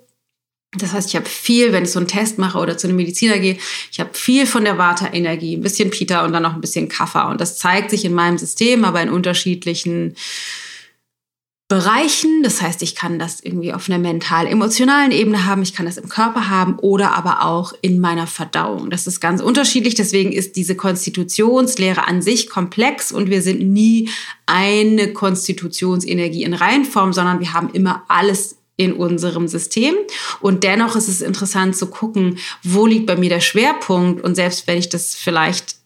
Das 0.76 0.93
heißt, 0.93 1.11
ich 1.11 1.17
habe 1.17 1.26
viel, 1.26 1.73
wenn 1.73 1.85
ich 1.85 1.91
so 1.91 1.99
einen 1.99 2.09
Test 2.09 2.38
mache 2.38 2.59
oder 2.59 2.79
zu 2.79 2.87
einem 2.87 2.97
Mediziner 2.97 3.38
gehe, 3.38 3.59
ich 3.91 4.00
habe 4.00 4.11
viel 4.14 4.47
von 4.47 4.64
der 4.64 4.79
Vata-Energie, 4.79 5.57
ein 5.57 5.61
bisschen 5.61 5.91
Pita 5.91 6.25
und 6.25 6.33
dann 6.33 6.43
noch 6.43 6.55
ein 6.55 6.62
bisschen 6.62 6.88
Kaffer. 6.88 7.29
Und 7.29 7.41
das 7.41 7.59
zeigt 7.59 7.91
sich 7.91 8.05
in 8.05 8.14
meinem 8.14 8.38
System, 8.38 8.85
aber 8.85 9.02
in 9.02 9.11
unterschiedlichen 9.11 10.17
Bereichen. 11.73 12.43
Das 12.43 12.61
heißt, 12.61 12.83
ich 12.83 12.95
kann 12.95 13.19
das 13.19 13.41
irgendwie 13.41 13.73
auf 13.73 13.88
einer 13.88 13.99
mental-emotionalen 13.99 15.11
Ebene 15.11 15.47
haben, 15.47 15.62
ich 15.62 15.73
kann 15.73 15.87
das 15.87 15.97
im 15.97 16.11
Körper 16.11 16.50
haben 16.50 16.79
oder 16.79 17.14
aber 17.14 17.47
auch 17.47 17.73
in 17.81 17.99
meiner 17.99 18.26
Verdauung. 18.26 18.91
Das 18.91 19.07
ist 19.07 19.21
ganz 19.21 19.41
unterschiedlich. 19.41 19.95
Deswegen 19.95 20.33
ist 20.33 20.57
diese 20.57 20.76
Konstitutionslehre 20.76 22.07
an 22.07 22.21
sich 22.21 22.50
komplex 22.50 23.11
und 23.11 23.31
wir 23.31 23.41
sind 23.41 23.62
nie 23.62 24.11
eine 24.45 25.14
Konstitutionsenergie 25.14 26.43
in 26.43 26.52
Reihenform, 26.52 27.14
sondern 27.14 27.41
wir 27.41 27.55
haben 27.55 27.71
immer 27.73 28.02
alles 28.07 28.59
in 28.76 28.93
unserem 28.93 29.49
System. 29.49 29.95
Und 30.43 30.64
dennoch 30.64 30.95
ist 30.95 31.09
es 31.09 31.23
interessant 31.23 31.75
zu 31.75 31.87
gucken, 31.87 32.37
wo 32.62 32.85
liegt 32.85 33.07
bei 33.07 33.17
mir 33.17 33.31
der 33.31 33.41
Schwerpunkt. 33.41 34.23
Und 34.23 34.35
selbst 34.35 34.67
wenn 34.67 34.76
ich 34.76 34.91
das 34.91 35.14
vielleicht 35.14 35.76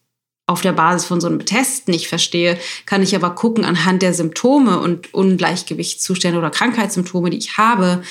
auf 0.47 0.61
der 0.61 0.73
Basis 0.73 1.07
von 1.07 1.21
so 1.21 1.27
einem 1.27 1.45
Test 1.45 1.89
nicht 1.89 2.09
verstehe, 2.09 2.59
kann 2.87 3.03
ich 3.03 3.17
aber 3.17 3.31
gucken 3.35 3.65
anhand 3.65 4.03
der 4.03 4.15
Symptome 4.15 4.79
und 4.79 5.13
Ungleichgewichtszustände 5.13 6.39
oder 6.39 6.51
Krankheitssymptome, 6.51 7.31
die 7.31 7.39
ich 7.39 7.59
habe, 7.59 8.03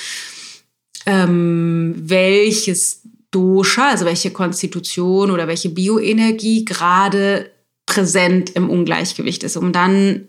ähm, 1.06 1.94
welches 1.96 3.02
Dosha, 3.30 3.90
also 3.90 4.04
welche 4.04 4.30
Konstitution 4.30 5.30
oder 5.30 5.48
welche 5.48 5.70
Bioenergie 5.70 6.64
gerade 6.64 7.50
präsent 7.86 8.50
im 8.50 8.68
Ungleichgewicht 8.68 9.42
ist, 9.42 9.56
um 9.56 9.72
dann 9.72 10.28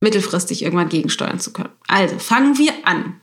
mittelfristig 0.00 0.62
irgendwann 0.62 0.88
gegensteuern 0.88 1.40
zu 1.40 1.52
können. 1.52 1.70
Also 1.86 2.18
fangen 2.18 2.58
wir 2.58 2.72
an. 2.84 3.20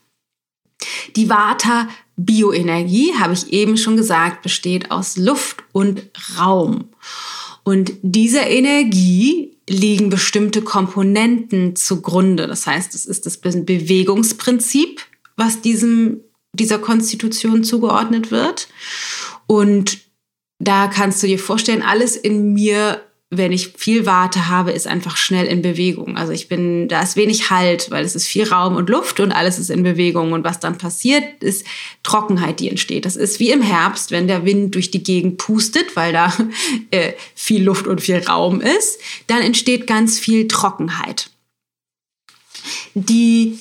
Die 1.16 1.30
Vata 1.30 1.88
Bioenergie, 2.16 3.14
habe 3.20 3.34
ich 3.34 3.52
eben 3.54 3.78
schon 3.78 3.98
gesagt, 3.98 4.42
besteht 4.42 4.92
aus 4.92 5.18
Luft 5.18 5.64
und 5.72 6.10
Raum. 6.40 6.90
Und 7.64 7.94
dieser 8.02 8.48
Energie 8.48 9.58
liegen 9.70 10.10
bestimmte 10.10 10.62
Komponenten 10.62 11.76
zugrunde. 11.76 12.48
Das 12.48 12.68
heißt, 12.68 12.94
es 12.94 13.06
ist 13.06 13.26
das 13.26 13.38
Bewegungsprinzip, 13.38 15.02
was 15.38 15.62
diesem, 15.62 16.22
dieser 16.54 16.80
Konstitution 16.80 17.64
zugeordnet 17.64 18.32
wird. 18.32 18.68
Und 19.48 20.00
da 20.60 20.88
kannst 20.88 21.24
du 21.24 21.28
dir 21.28 21.40
vorstellen, 21.40 21.82
alles 21.82 22.16
in 22.16 22.54
mir 22.54 23.02
wenn 23.38 23.52
ich 23.52 23.74
viel 23.78 24.06
Warte 24.06 24.48
habe, 24.50 24.72
ist 24.72 24.88
einfach 24.88 25.18
schnell 25.18 25.46
in 25.46 25.62
Bewegung. 25.62 26.18
Also 26.18 26.32
ich 26.32 26.48
bin, 26.48 26.88
da 26.88 27.02
ist 27.02 27.16
wenig 27.16 27.50
Halt, 27.50 27.92
weil 27.92 28.06
es 28.06 28.16
ist 28.16 28.28
viel 28.28 28.48
Raum 28.48 28.76
und 28.76 28.90
Luft 28.90 29.20
und 29.20 29.32
alles 29.32 29.60
ist 29.60 29.70
in 29.70 29.84
Bewegung. 29.84 30.32
Und 30.32 30.44
was 30.44 30.60
dann 30.60 30.78
passiert, 30.78 31.42
ist 31.42 31.66
Trockenheit, 32.04 32.60
die 32.60 32.70
entsteht. 32.70 33.06
Das 33.06 33.16
ist 33.16 33.40
wie 33.40 33.52
im 33.52 33.62
Herbst, 33.62 34.12
wenn 34.12 34.28
der 34.28 34.46
Wind 34.46 34.76
durch 34.76 34.92
die 34.92 35.04
Gegend 35.04 35.38
pustet, 35.38 35.96
weil 35.96 36.14
da 36.14 36.34
äh, 36.92 37.14
viel 37.36 37.64
Luft 37.64 37.88
und 37.88 38.02
viel 38.02 38.18
Raum 38.18 38.62
ist, 38.62 39.00
dann 39.28 39.42
entsteht 39.42 39.88
ganz 39.88 40.20
viel 40.20 40.48
Trockenheit. 40.48 41.30
Die 42.94 43.60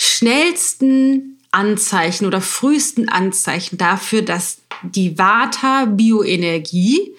schnellsten 0.00 1.38
Anzeichen 1.52 2.26
oder 2.26 2.40
frühesten 2.40 3.08
Anzeichen 3.08 3.78
dafür, 3.78 4.22
dass 4.22 4.58
die 4.82 5.16
Vata-Bioenergie 5.18 7.14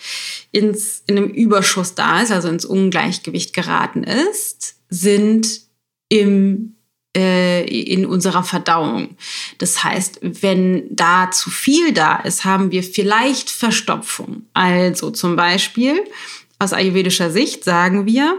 ins, 0.52 1.04
in 1.08 1.18
einem 1.18 1.30
Überschuss 1.30 1.96
da 1.96 2.22
ist, 2.22 2.32
also 2.32 2.50
ins 2.50 2.66
Ungleichgewicht 2.66 3.54
geraten 3.54 4.04
ist, 4.04 4.76
sind 4.90 5.62
im, 6.10 6.76
äh, 7.16 7.64
in 7.64 8.06
unserer 8.06 8.44
Verdauung. 8.44 9.16
Das 9.60 9.84
heißt, 9.84 10.20
wenn 10.22 10.84
da 10.90 11.32
zu 11.32 11.50
viel 11.50 11.94
da 11.94 12.18
ist, 12.18 12.44
haben 12.44 12.72
wir 12.72 12.84
vielleicht 12.84 13.50
Verstopfung. 13.50 14.48
Also 14.54 15.12
zum 15.12 15.36
Beispiel 15.36 16.04
aus 16.60 16.74
ayurvedischer 16.74 17.32
Sicht 17.32 17.64
sagen 17.64 18.06
wir, 18.06 18.36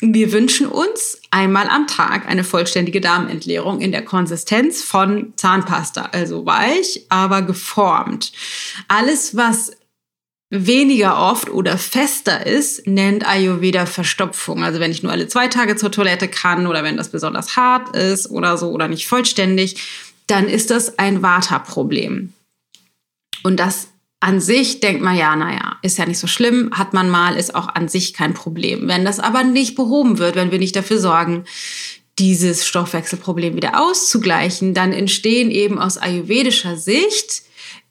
wir 0.00 0.32
wünschen 0.32 0.66
uns 0.66 1.20
einmal 1.30 1.68
am 1.68 1.86
Tag 1.86 2.26
eine 2.26 2.44
vollständige 2.44 3.00
Darmentleerung 3.00 3.80
in 3.80 3.92
der 3.92 4.04
Konsistenz 4.04 4.82
von 4.82 5.32
Zahnpasta, 5.36 6.10
also 6.12 6.46
weich, 6.46 7.06
aber 7.08 7.42
geformt. 7.42 8.32
Alles, 8.88 9.36
was 9.36 9.72
weniger 10.50 11.18
oft 11.18 11.50
oder 11.50 11.76
fester 11.76 12.46
ist, 12.46 12.86
nennt 12.86 13.26
Ayurveda 13.26 13.86
Verstopfung. 13.86 14.62
Also 14.62 14.80
wenn 14.80 14.92
ich 14.92 15.02
nur 15.02 15.12
alle 15.12 15.28
zwei 15.28 15.48
Tage 15.48 15.76
zur 15.76 15.90
Toilette 15.90 16.28
kann 16.28 16.66
oder 16.66 16.84
wenn 16.84 16.96
das 16.96 17.10
besonders 17.10 17.56
hart 17.56 17.96
ist 17.96 18.30
oder 18.30 18.56
so 18.56 18.70
oder 18.70 18.88
nicht 18.88 19.08
vollständig, 19.08 19.82
dann 20.26 20.48
ist 20.48 20.70
das 20.70 20.98
ein 20.98 21.22
Vata-Problem. 21.22 22.32
Und 23.42 23.58
das 23.58 23.88
an 24.20 24.40
sich 24.40 24.80
denkt 24.80 25.02
man 25.02 25.16
ja, 25.16 25.36
naja, 25.36 25.76
ist 25.82 25.98
ja 25.98 26.06
nicht 26.06 26.18
so 26.18 26.26
schlimm, 26.26 26.70
hat 26.72 26.94
man 26.94 27.10
mal, 27.10 27.36
ist 27.36 27.54
auch 27.54 27.68
an 27.68 27.88
sich 27.88 28.14
kein 28.14 28.34
Problem. 28.34 28.88
Wenn 28.88 29.04
das 29.04 29.20
aber 29.20 29.44
nicht 29.44 29.74
behoben 29.74 30.18
wird, 30.18 30.36
wenn 30.36 30.50
wir 30.50 30.58
nicht 30.58 30.74
dafür 30.74 30.98
sorgen, 30.98 31.44
dieses 32.18 32.66
Stoffwechselproblem 32.66 33.56
wieder 33.56 33.80
auszugleichen, 33.80 34.72
dann 34.72 34.92
entstehen 34.92 35.50
eben 35.50 35.78
aus 35.78 35.98
ayurvedischer 35.98 36.76
Sicht 36.76 37.42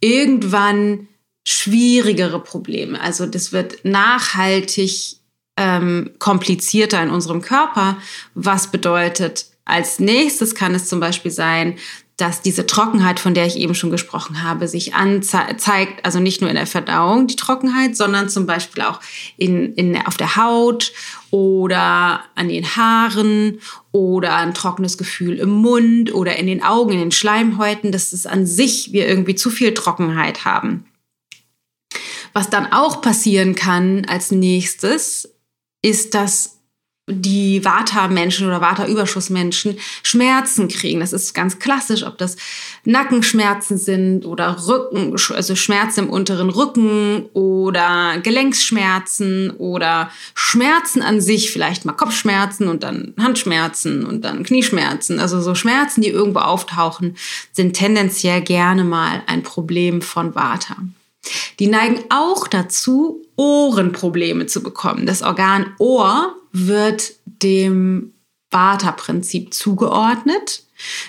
irgendwann 0.01 1.07
schwierigere 1.47 2.41
Probleme. 2.41 2.99
Also 2.99 3.27
das 3.27 3.51
wird 3.51 3.85
nachhaltig 3.85 5.17
ähm, 5.57 6.11
komplizierter 6.17 7.01
in 7.03 7.11
unserem 7.11 7.41
Körper, 7.41 7.97
was 8.33 8.71
bedeutet, 8.71 9.45
als 9.63 9.99
nächstes 9.99 10.55
kann 10.55 10.75
es 10.75 10.87
zum 10.87 10.99
Beispiel 10.99 11.31
sein, 11.31 11.77
dass 12.17 12.41
diese 12.41 12.65
Trockenheit, 12.65 13.19
von 13.19 13.33
der 13.33 13.45
ich 13.45 13.57
eben 13.57 13.75
schon 13.75 13.91
gesprochen 13.91 14.41
habe, 14.41 14.69
sich 14.69 14.93
anzeigt, 14.93 16.05
also 16.05 16.19
nicht 16.19 16.39
nur 16.39 16.49
in 16.49 16.55
der 16.55 16.67
Verdauung 16.67 17.27
die 17.27 17.35
Trockenheit, 17.35 17.97
sondern 17.97 18.29
zum 18.29 18.45
Beispiel 18.45 18.83
auch 18.83 19.01
in, 19.35 19.73
in, 19.73 19.97
auf 20.05 20.15
der 20.15 20.37
Haut 20.37 20.93
oder 21.29 22.21
an 22.35 22.47
den 22.47 22.65
Haaren 22.77 23.59
oder 23.91 24.35
ein 24.35 24.53
trockenes 24.53 24.97
Gefühl 24.97 25.39
im 25.39 25.49
Mund 25.49 26.13
oder 26.13 26.37
in 26.37 26.47
den 26.47 26.63
Augen, 26.63 26.93
in 26.93 26.99
den 26.99 27.11
Schleimhäuten, 27.11 27.91
dass 27.91 28.13
es 28.13 28.25
an 28.25 28.45
sich 28.45 28.93
wir 28.93 29.07
irgendwie 29.07 29.35
zu 29.35 29.49
viel 29.49 29.73
Trockenheit 29.73 30.45
haben. 30.45 30.85
Was 32.31 32.49
dann 32.49 32.71
auch 32.71 33.01
passieren 33.01 33.55
kann 33.55 34.05
als 34.05 34.31
nächstes, 34.31 35.35
ist, 35.81 36.13
dass 36.13 36.54
die 37.07 37.63
Vata-Menschen 37.63 38.47
oder 38.47 38.61
Vata-Überschussmenschen 38.61 39.77
Schmerzen 40.01 40.67
kriegen. 40.67 41.01
Das 41.01 41.13
ist 41.13 41.35
ganz 41.35 41.59
klassisch, 41.59 42.03
ob 42.03 42.17
das 42.17 42.35
Nackenschmerzen 42.83 43.77
sind 43.77 44.25
oder 44.25 44.67
Rücken, 44.67 45.15
also 45.35 45.55
Schmerzen 45.55 46.05
im 46.05 46.09
unteren 46.09 46.49
Rücken 46.49 47.27
oder 47.33 48.17
Gelenksschmerzen 48.23 49.51
oder 49.51 50.09
Schmerzen 50.33 51.03
an 51.03 51.21
sich, 51.21 51.51
vielleicht 51.51 51.85
mal 51.85 51.93
Kopfschmerzen 51.93 52.67
und 52.67 52.81
dann 52.81 53.13
Handschmerzen 53.19 54.03
und 54.03 54.25
dann 54.25 54.43
Knieschmerzen. 54.43 55.19
Also 55.19 55.41
so 55.41 55.53
Schmerzen, 55.53 56.01
die 56.01 56.09
irgendwo 56.09 56.39
auftauchen, 56.39 57.15
sind 57.51 57.73
tendenziell 57.73 58.41
gerne 58.41 58.83
mal 58.83 59.21
ein 59.27 59.43
Problem 59.43 60.01
von 60.01 60.33
Vata. 60.33 60.77
Die 61.59 61.67
neigen 61.67 62.03
auch 62.09 62.47
dazu, 62.47 63.21
Ohrenprobleme 63.35 64.47
zu 64.47 64.61
bekommen. 64.63 65.05
Das 65.05 65.21
Organ 65.21 65.73
Ohr 65.79 66.35
wird 66.55 67.13
dem 67.25 68.13
Vata-Prinzip 68.51 69.53
zugeordnet. 69.53 70.63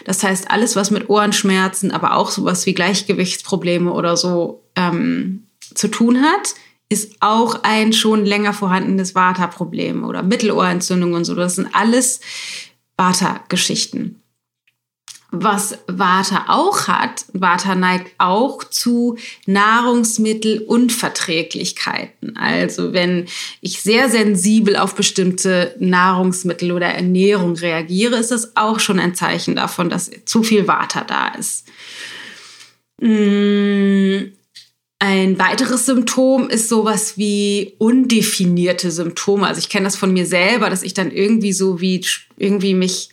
Das 0.04 0.22
heißt, 0.22 0.50
alles, 0.50 0.76
was 0.76 0.90
mit 0.90 1.08
Ohrenschmerzen, 1.08 1.90
aber 1.92 2.16
auch 2.16 2.30
sowas 2.30 2.66
wie 2.66 2.74
Gleichgewichtsprobleme 2.74 3.92
oder 3.92 4.16
so 4.16 4.64
ähm, 4.74 5.46
zu 5.74 5.88
tun 5.88 6.22
hat, 6.22 6.54
ist 6.88 7.16
auch 7.20 7.62
ein 7.62 7.92
schon 7.92 8.24
länger 8.24 8.52
vorhandenes 8.52 9.14
Vata-Problem 9.14 10.04
oder 10.04 10.22
Mittelohrentzündung 10.22 11.14
und 11.14 11.24
so. 11.24 11.34
Das 11.34 11.56
sind 11.56 11.68
alles 11.72 12.20
Vata-Geschichten. 12.96 14.22
Was 15.32 15.76
Vata 15.88 16.44
auch 16.48 16.86
hat, 16.86 17.24
Vata 17.32 17.74
neigt 17.74 18.12
auch 18.18 18.62
zu 18.62 19.18
Nahrungsmittelunverträglichkeiten. 19.46 22.36
Also 22.36 22.92
wenn 22.92 23.26
ich 23.60 23.82
sehr 23.82 24.08
sensibel 24.08 24.76
auf 24.76 24.94
bestimmte 24.94 25.74
Nahrungsmittel 25.80 26.70
oder 26.70 26.86
Ernährung 26.86 27.56
reagiere, 27.56 28.14
ist 28.16 28.30
das 28.30 28.56
auch 28.56 28.78
schon 28.78 29.00
ein 29.00 29.16
Zeichen 29.16 29.56
davon, 29.56 29.90
dass 29.90 30.12
zu 30.24 30.44
viel 30.44 30.68
Vata 30.68 31.02
da 31.02 31.26
ist. 31.28 31.66
Mm, 33.00 34.32
ein 34.98 35.38
weiteres 35.38 35.86
Symptom 35.86 36.48
ist 36.48 36.68
sowas 36.68 37.18
wie 37.18 37.74
undefinierte 37.78 38.90
Symptome. 38.90 39.46
Also 39.46 39.58
ich 39.58 39.68
kenne 39.68 39.84
das 39.84 39.96
von 39.96 40.12
mir 40.12 40.24
selber, 40.24 40.70
dass 40.70 40.82
ich 40.82 40.94
dann 40.94 41.10
irgendwie 41.10 41.52
so 41.52 41.80
wie 41.80 42.04
irgendwie 42.38 42.74
mich 42.74 43.10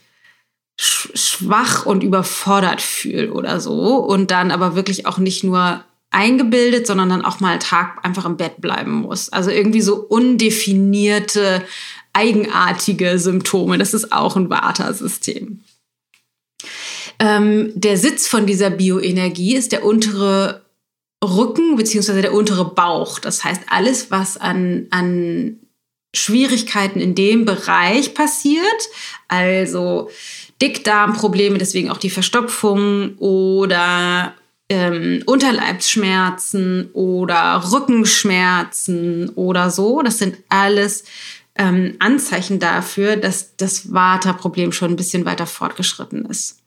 schwach 0.76 1.86
und 1.86 2.02
überfordert 2.02 2.82
fühle 2.82 3.32
oder 3.32 3.60
so 3.60 3.96
und 3.96 4.30
dann 4.30 4.50
aber 4.50 4.74
wirklich 4.74 5.06
auch 5.06 5.18
nicht 5.18 5.44
nur 5.44 5.84
eingebildet, 6.10 6.86
sondern 6.86 7.08
dann 7.08 7.24
auch 7.24 7.40
mal 7.40 7.52
einen 7.52 7.60
Tag 7.60 8.04
einfach 8.04 8.24
im 8.24 8.36
Bett 8.36 8.60
bleiben 8.60 8.92
muss. 8.92 9.28
Also 9.28 9.50
irgendwie 9.50 9.80
so 9.80 9.96
undefinierte 9.96 11.64
eigenartige 12.12 13.18
Symptome. 13.18 13.78
Das 13.78 13.94
ist 13.94 14.12
auch 14.12 14.36
ein 14.36 14.48
Vata-System. 14.48 15.64
Ähm, 17.18 17.72
der 17.74 17.96
Sitz 17.96 18.26
von 18.26 18.46
dieser 18.46 18.70
Bioenergie 18.70 19.56
ist 19.56 19.72
der 19.72 19.84
untere 19.84 20.64
Rücken 21.22 21.76
beziehungsweise 21.76 22.22
der 22.22 22.34
untere 22.34 22.64
Bauch. 22.64 23.18
Das 23.18 23.44
heißt, 23.44 23.62
alles, 23.68 24.10
was 24.10 24.36
an, 24.36 24.86
an 24.90 25.58
Schwierigkeiten 26.14 27.00
in 27.00 27.14
dem 27.14 27.44
Bereich 27.44 28.14
passiert, 28.14 28.88
also 29.28 30.10
Dickdarmprobleme, 30.62 31.58
deswegen 31.58 31.90
auch 31.90 31.98
die 31.98 32.10
Verstopfung 32.10 33.16
oder 33.18 34.34
ähm, 34.68 35.22
Unterleibsschmerzen 35.26 36.90
oder 36.92 37.62
Rückenschmerzen 37.72 39.30
oder 39.30 39.70
so. 39.70 40.02
Das 40.02 40.18
sind 40.18 40.36
alles 40.48 41.04
ähm, 41.56 41.96
Anzeichen 41.98 42.58
dafür, 42.58 43.16
dass 43.16 43.56
das 43.56 43.92
Vata-Problem 43.92 44.72
schon 44.72 44.92
ein 44.92 44.96
bisschen 44.96 45.24
weiter 45.24 45.46
fortgeschritten 45.46 46.24
ist. 46.26 46.60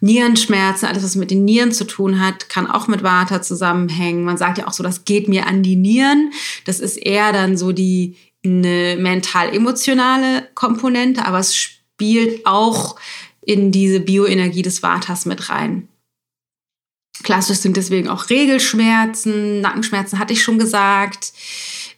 Nierenschmerzen, 0.00 0.86
alles 0.86 1.04
was 1.04 1.14
mit 1.14 1.30
den 1.30 1.44
Nieren 1.44 1.70
zu 1.70 1.84
tun 1.84 2.20
hat, 2.20 2.48
kann 2.48 2.68
auch 2.68 2.88
mit 2.88 3.04
Vata 3.04 3.40
zusammenhängen. 3.40 4.24
Man 4.24 4.36
sagt 4.36 4.58
ja 4.58 4.66
auch 4.66 4.72
so, 4.72 4.82
das 4.82 5.04
geht 5.04 5.28
mir 5.28 5.46
an 5.46 5.62
die 5.62 5.76
Nieren. 5.76 6.32
Das 6.64 6.80
ist 6.80 6.96
eher 6.96 7.32
dann 7.32 7.56
so 7.56 7.70
die 7.72 8.16
eine 8.44 8.96
mental-emotionale 8.98 10.48
Komponente, 10.54 11.24
aber 11.24 11.38
es 11.38 11.56
spielt 11.56 12.44
auch 12.46 12.96
in 13.46 13.70
diese 13.70 14.00
Bioenergie 14.00 14.62
des 14.62 14.82
Vatas 14.82 15.26
mit 15.26 15.50
rein. 15.50 15.88
Klassisch 17.22 17.58
sind 17.58 17.76
deswegen 17.76 18.08
auch 18.08 18.28
Regelschmerzen, 18.28 19.60
Nackenschmerzen 19.60 20.18
hatte 20.18 20.32
ich 20.32 20.42
schon 20.42 20.58
gesagt. 20.58 21.32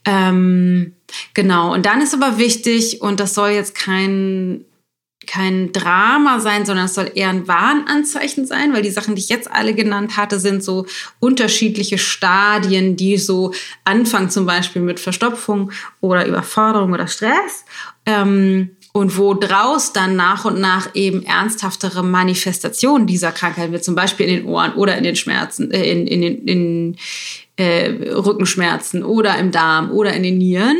Ähm, 0.05 0.95
genau, 1.35 1.73
und 1.73 1.87
dann 1.87 2.01
ist 2.01 2.15
aber 2.15 2.39
wichtig, 2.39 3.01
und 3.01 3.19
das 3.19 3.35
soll 3.35 3.51
jetzt 3.51 3.75
kein, 3.75 4.65
kein 5.27 5.73
Drama 5.73 6.39
sein, 6.39 6.67
sondern 6.67 6.85
es 6.85 6.95
soll 6.95 7.11
eher 7.15 7.31
ein 7.31 7.49
Warnanzeichen 7.49 8.47
sein, 8.47 8.73
weil 8.75 8.83
die 8.83 8.91
Sachen, 8.91 9.15
die 9.15 9.23
ich 9.23 9.31
jetzt 9.31 9.51
alle 9.51 9.75
genannt 9.75 10.17
hatte, 10.17 10.39
sind 10.39 10.63
so 10.63 10.87
unterschiedliche 11.19 11.99
Stadien, 11.99 12.97
die 12.97 13.17
so 13.17 13.53
anfangen, 13.85 14.31
zum 14.31 14.47
Beispiel 14.47 14.83
mit 14.83 15.01
Verstopfung 15.01 15.73
oder 16.01 16.27
Überforderung 16.27 16.93
oder 16.93 17.09
Stress. 17.09 17.65
Ähm, 18.05 18.76
und 18.97 19.19
wo 19.19 19.35
draus 19.35 19.93
dann 19.93 20.17
nach 20.17 20.47
und 20.47 20.59
nach 20.59 20.95
eben 20.95 21.23
ernsthaftere 21.23 22.03
Manifestationen 22.03 23.07
dieser 23.07 23.31
Krankheit 23.31 23.71
wird, 23.71 23.85
zum 23.85 23.95
Beispiel 23.95 24.27
in 24.27 24.37
den 24.37 24.47
Ohren 24.47 24.73
oder 24.73 24.97
in 24.97 25.05
den 25.05 25.17
Schmerzen, 25.17 25.71
äh, 25.71 25.85
in, 25.85 26.07
in, 26.07 26.23
in, 26.23 26.49
in 26.49 26.97
äh, 27.57 27.91
Rückenschmerzen 28.15 29.05
oder 29.05 29.37
im 29.37 29.51
Darm 29.51 29.91
oder 29.91 30.15
in 30.15 30.23
den 30.23 30.39
Nieren. 30.39 30.79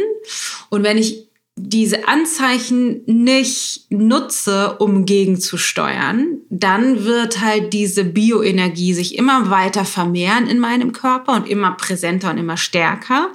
Und 0.71 0.83
wenn 0.83 0.97
ich 0.97 1.26
diese 1.59 2.07
Anzeichen 2.07 3.01
nicht 3.07 3.87
nutze, 3.89 4.77
um 4.79 5.07
gegenzusteuern, 5.07 6.41
dann 6.51 7.07
wird 7.07 7.41
halt 7.41 7.73
diese 7.73 8.05
Bioenergie 8.05 8.93
sich 8.93 9.17
immer 9.17 9.49
weiter 9.49 9.87
vermehren 9.87 10.49
in 10.49 10.59
meinem 10.59 10.93
Körper 10.93 11.33
und 11.33 11.49
immer 11.49 11.71
präsenter 11.71 12.31
und 12.31 12.37
immer 12.37 12.59
stärker. 12.59 13.31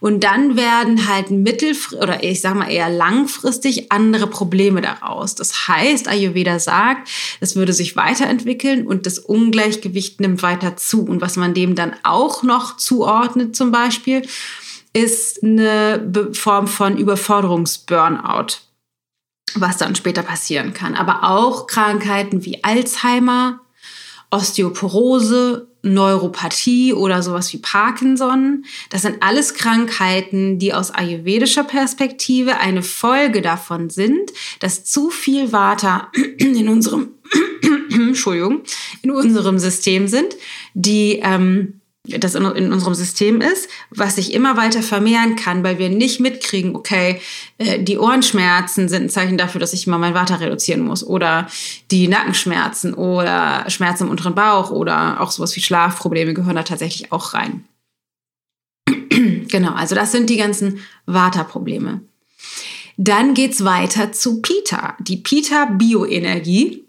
Und 0.00 0.24
dann 0.24 0.56
werden 0.56 1.08
halt 1.08 1.30
mittelfristig 1.30 2.00
oder 2.00 2.24
ich 2.24 2.40
sag 2.40 2.56
mal 2.56 2.68
eher 2.68 2.90
langfristig 2.90 3.92
andere 3.92 4.26
Probleme 4.26 4.80
daraus. 4.80 5.36
Das 5.36 5.68
heißt, 5.68 6.08
Ayurveda 6.08 6.58
sagt, 6.58 7.08
es 7.38 7.54
würde 7.54 7.72
sich 7.72 7.94
weiterentwickeln 7.94 8.84
und 8.84 9.06
das 9.06 9.20
Ungleichgewicht 9.20 10.20
nimmt 10.20 10.42
weiter 10.42 10.76
zu. 10.76 11.04
Und 11.04 11.20
was 11.20 11.36
man 11.36 11.54
dem 11.54 11.76
dann 11.76 11.94
auch 12.02 12.42
noch 12.42 12.78
zuordnet 12.78 13.54
zum 13.54 13.70
Beispiel, 13.70 14.22
ist 14.92 15.42
eine 15.42 16.30
Form 16.32 16.66
von 16.66 16.96
Überforderungsburnout, 16.96 18.58
was 19.54 19.76
dann 19.76 19.94
später 19.94 20.22
passieren 20.22 20.74
kann. 20.74 20.94
Aber 20.94 21.24
auch 21.24 21.66
Krankheiten 21.66 22.44
wie 22.44 22.64
Alzheimer, 22.64 23.60
Osteoporose, 24.30 25.68
Neuropathie 25.82 26.92
oder 26.92 27.22
sowas 27.22 27.52
wie 27.52 27.58
Parkinson. 27.58 28.64
Das 28.90 29.02
sind 29.02 29.22
alles 29.22 29.54
Krankheiten, 29.54 30.58
die 30.58 30.74
aus 30.74 30.90
ayurvedischer 30.90 31.64
Perspektive 31.64 32.58
eine 32.58 32.82
Folge 32.82 33.42
davon 33.42 33.90
sind, 33.90 34.30
dass 34.58 34.84
zu 34.84 35.10
viel 35.10 35.52
Vata 35.52 36.10
in 36.36 36.68
unserem, 36.68 37.08
Entschuldigung, 37.90 38.62
in 39.02 39.10
unserem 39.10 39.58
System 39.58 40.06
sind, 40.06 40.36
die 40.74 41.20
ähm, 41.22 41.79
das 42.04 42.34
in, 42.34 42.44
in, 42.44 42.72
unserem 42.72 42.94
System 42.94 43.40
ist, 43.40 43.68
was 43.90 44.16
sich 44.16 44.32
immer 44.32 44.56
weiter 44.56 44.82
vermehren 44.82 45.36
kann, 45.36 45.62
weil 45.62 45.78
wir 45.78 45.90
nicht 45.90 46.18
mitkriegen, 46.18 46.74
okay, 46.74 47.20
äh, 47.58 47.82
die 47.82 47.98
Ohrenschmerzen 47.98 48.88
sind 48.88 49.04
ein 49.04 49.10
Zeichen 49.10 49.36
dafür, 49.36 49.60
dass 49.60 49.74
ich 49.74 49.86
mal 49.86 49.98
mein 49.98 50.14
Water 50.14 50.40
reduzieren 50.40 50.80
muss 50.80 51.06
oder 51.06 51.46
die 51.90 52.08
Nackenschmerzen 52.08 52.94
oder 52.94 53.68
Schmerzen 53.68 54.04
im 54.04 54.10
unteren 54.10 54.34
Bauch 54.34 54.70
oder 54.70 55.20
auch 55.20 55.30
sowas 55.30 55.54
wie 55.56 55.60
Schlafprobleme 55.60 56.32
gehören 56.32 56.56
da 56.56 56.62
tatsächlich 56.62 57.12
auch 57.12 57.34
rein. 57.34 57.64
genau, 58.88 59.72
also 59.72 59.94
das 59.94 60.10
sind 60.12 60.30
die 60.30 60.38
ganzen 60.38 60.80
Vata-Probleme. 61.04 62.00
Dann 62.96 63.34
geht's 63.34 63.64
weiter 63.64 64.12
zu 64.12 64.40
Pita. 64.42 64.96
Die 65.00 65.16
Pita-Bioenergie, 65.16 66.84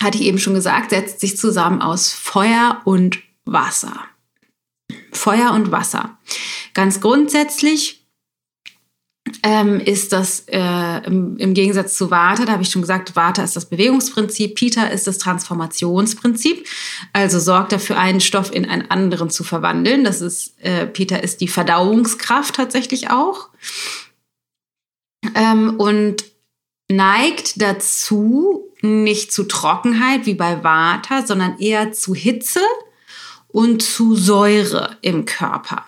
hatte 0.00 0.18
ich 0.18 0.24
eben 0.24 0.38
schon 0.38 0.54
gesagt, 0.54 0.90
setzt 0.90 1.20
sich 1.20 1.36
zusammen 1.36 1.82
aus 1.82 2.12
Feuer 2.12 2.80
und 2.84 3.18
Wasser. 3.44 4.06
Feuer 5.12 5.52
und 5.52 5.70
Wasser. 5.70 6.18
Ganz 6.74 7.00
grundsätzlich 7.00 8.02
ähm, 9.44 9.80
ist 9.80 10.12
das 10.12 10.44
äh, 10.48 11.06
im, 11.06 11.36
im, 11.36 11.54
Gegensatz 11.54 11.96
zu 11.96 12.10
Vata, 12.10 12.44
da 12.44 12.52
habe 12.52 12.62
ich 12.62 12.70
schon 12.70 12.82
gesagt, 12.82 13.14
Vata 13.14 13.42
ist 13.42 13.54
das 13.54 13.66
Bewegungsprinzip, 13.66 14.56
Pita 14.56 14.84
ist 14.86 15.06
das 15.06 15.18
Transformationsprinzip, 15.18 16.66
also 17.12 17.38
sorgt 17.38 17.72
dafür, 17.72 17.98
einen 17.98 18.20
Stoff 18.20 18.52
in 18.52 18.68
einen 18.68 18.90
anderen 18.90 19.30
zu 19.30 19.44
verwandeln. 19.44 20.04
Das 20.04 20.20
ist, 20.20 20.60
äh, 20.60 20.86
Pita 20.86 21.16
ist 21.16 21.40
die 21.40 21.48
Verdauungskraft 21.48 22.56
tatsächlich 22.56 23.10
auch. 23.10 23.48
Ähm, 25.34 25.76
und 25.78 26.24
neigt 26.90 27.62
dazu, 27.62 28.68
nicht 28.82 29.32
zu 29.32 29.44
Trockenheit 29.44 30.26
wie 30.26 30.34
bei 30.34 30.64
Vata, 30.64 31.24
sondern 31.24 31.58
eher 31.58 31.92
zu 31.92 32.14
Hitze 32.14 32.60
und 33.52 33.82
zu 33.82 34.14
Säure 34.14 34.96
im 35.02 35.24
Körper. 35.24 35.84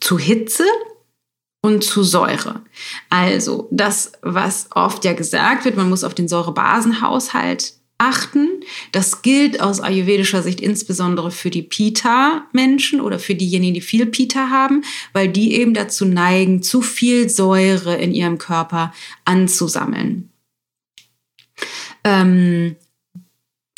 Zu 0.00 0.18
Hitze 0.18 0.64
und 1.62 1.82
zu 1.82 2.02
Säure. 2.02 2.62
Also 3.10 3.68
das, 3.70 4.12
was 4.22 4.68
oft 4.70 5.04
ja 5.04 5.14
gesagt 5.14 5.64
wird, 5.64 5.76
man 5.76 5.88
muss 5.88 6.04
auf 6.04 6.14
den 6.14 6.28
Säurebasenhaushalt 6.28 7.74
achten. 7.98 8.60
Das 8.92 9.22
gilt 9.22 9.60
aus 9.60 9.80
ayurvedischer 9.80 10.42
Sicht 10.42 10.60
insbesondere 10.60 11.30
für 11.30 11.50
die 11.50 11.62
Pita-Menschen 11.62 13.00
oder 13.00 13.18
für 13.18 13.34
diejenigen, 13.34 13.74
die 13.74 13.80
viel 13.80 14.06
Pita 14.06 14.50
haben, 14.50 14.84
weil 15.12 15.28
die 15.28 15.54
eben 15.54 15.74
dazu 15.74 16.04
neigen, 16.04 16.62
zu 16.62 16.82
viel 16.82 17.28
Säure 17.30 17.96
in 17.96 18.12
ihrem 18.12 18.38
Körper 18.38 18.92
anzusammeln. 19.24 20.30
Ähm, 22.04 22.76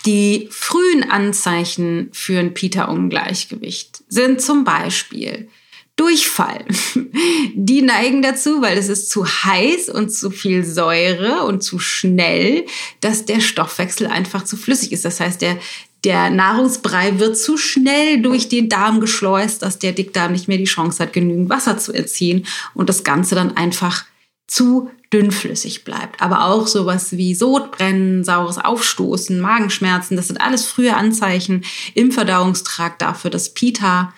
die 0.09 0.49
frühen 0.51 1.11
Anzeichen 1.11 2.09
für 2.15 2.39
ein 2.39 2.55
Pita-Ungleichgewicht 2.55 4.05
sind 4.09 4.41
zum 4.41 4.65
Beispiel 4.65 5.49
Durchfall. 5.97 6.65
Die 7.55 7.83
neigen 7.83 8.23
dazu, 8.23 8.63
weil 8.63 8.79
es 8.79 8.89
ist 8.89 9.11
zu 9.11 9.27
heiß 9.27 9.91
und 9.91 10.11
zu 10.11 10.31
viel 10.31 10.65
Säure 10.65 11.43
und 11.45 11.63
zu 11.63 11.79
schnell, 11.79 12.65
dass 13.03 13.27
der 13.27 13.41
Stoffwechsel 13.41 14.07
einfach 14.07 14.45
zu 14.45 14.57
flüssig 14.57 14.93
ist. 14.93 15.05
Das 15.05 15.21
heißt, 15.21 15.43
der, 15.43 15.59
der 16.05 16.31
Nahrungsbrei 16.31 17.19
wird 17.19 17.37
zu 17.37 17.59
schnell 17.59 18.23
durch 18.23 18.49
den 18.49 18.71
Darm 18.71 19.01
geschleust, 19.01 19.63
dass 19.63 19.79
der 19.79 19.93
Dickdarm 19.93 20.33
nicht 20.33 20.49
mehr 20.49 20.57
die 20.57 20.65
Chance 20.65 21.03
hat, 21.03 21.13
genügend 21.13 21.51
Wasser 21.51 21.77
zu 21.77 21.93
entziehen 21.93 22.47
und 22.73 22.89
das 22.89 23.05
Ganze 23.05 23.35
dann 23.35 23.59
einfach 23.59 24.07
zu 24.49 24.91
dünnflüssig 25.13 25.85
bleibt. 25.85 26.21
Aber 26.21 26.45
auch 26.47 26.67
sowas 26.67 27.13
wie 27.13 27.35
Sodbrennen, 27.35 28.25
saures 28.25 28.59
Aufstoßen, 28.59 29.39
Magenschmerzen, 29.39 30.17
das 30.17 30.27
sind 30.27 30.41
alles 30.41 30.65
frühe 30.65 30.97
Anzeichen 30.97 31.65
im 31.95 32.11
Verdauungstrakt 32.11 33.01
dafür, 33.01 33.31
dass 33.31 33.55
Pita 33.55 34.13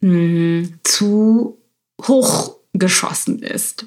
mh, 0.00 0.10
hm, 0.10 0.78
zu 0.82 1.58
hoch 2.02 2.56
geschossen 2.72 3.42
ist. 3.42 3.86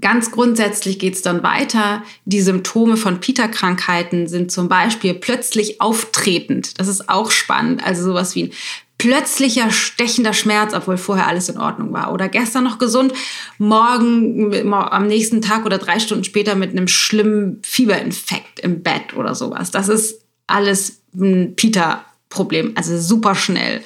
Ganz 0.00 0.30
grundsätzlich 0.30 0.98
geht 0.98 1.14
es 1.14 1.22
dann 1.22 1.42
weiter. 1.42 2.02
Die 2.26 2.42
Symptome 2.42 2.96
von 2.96 3.20
Pita-Krankheiten 3.20 4.28
sind 4.28 4.52
zum 4.52 4.68
Beispiel 4.68 5.14
plötzlich 5.14 5.80
auftretend. 5.80 6.78
Das 6.78 6.88
ist 6.88 7.08
auch 7.08 7.30
spannend. 7.30 7.84
Also 7.84 8.04
sowas 8.04 8.34
wie 8.34 8.44
ein 8.44 8.52
plötzlicher 8.98 9.70
stechender 9.70 10.32
Schmerz, 10.32 10.72
obwohl 10.72 10.96
vorher 10.96 11.26
alles 11.26 11.48
in 11.48 11.58
Ordnung 11.58 11.92
war. 11.92 12.12
Oder 12.12 12.28
gestern 12.28 12.64
noch 12.64 12.78
gesund, 12.78 13.12
morgen 13.58 14.72
am 14.72 15.06
nächsten 15.06 15.42
Tag 15.42 15.66
oder 15.66 15.78
drei 15.78 15.98
Stunden 15.98 16.24
später 16.24 16.54
mit 16.54 16.70
einem 16.70 16.88
schlimmen 16.88 17.60
Fieberinfekt 17.64 18.60
im 18.60 18.82
Bett 18.82 19.14
oder 19.16 19.34
sowas. 19.34 19.70
Das 19.70 19.88
ist 19.88 20.22
alles 20.46 21.00
ein 21.14 21.54
Pita-Problem, 21.56 22.72
also 22.76 22.98
super 22.98 23.34
schnell. 23.34 23.82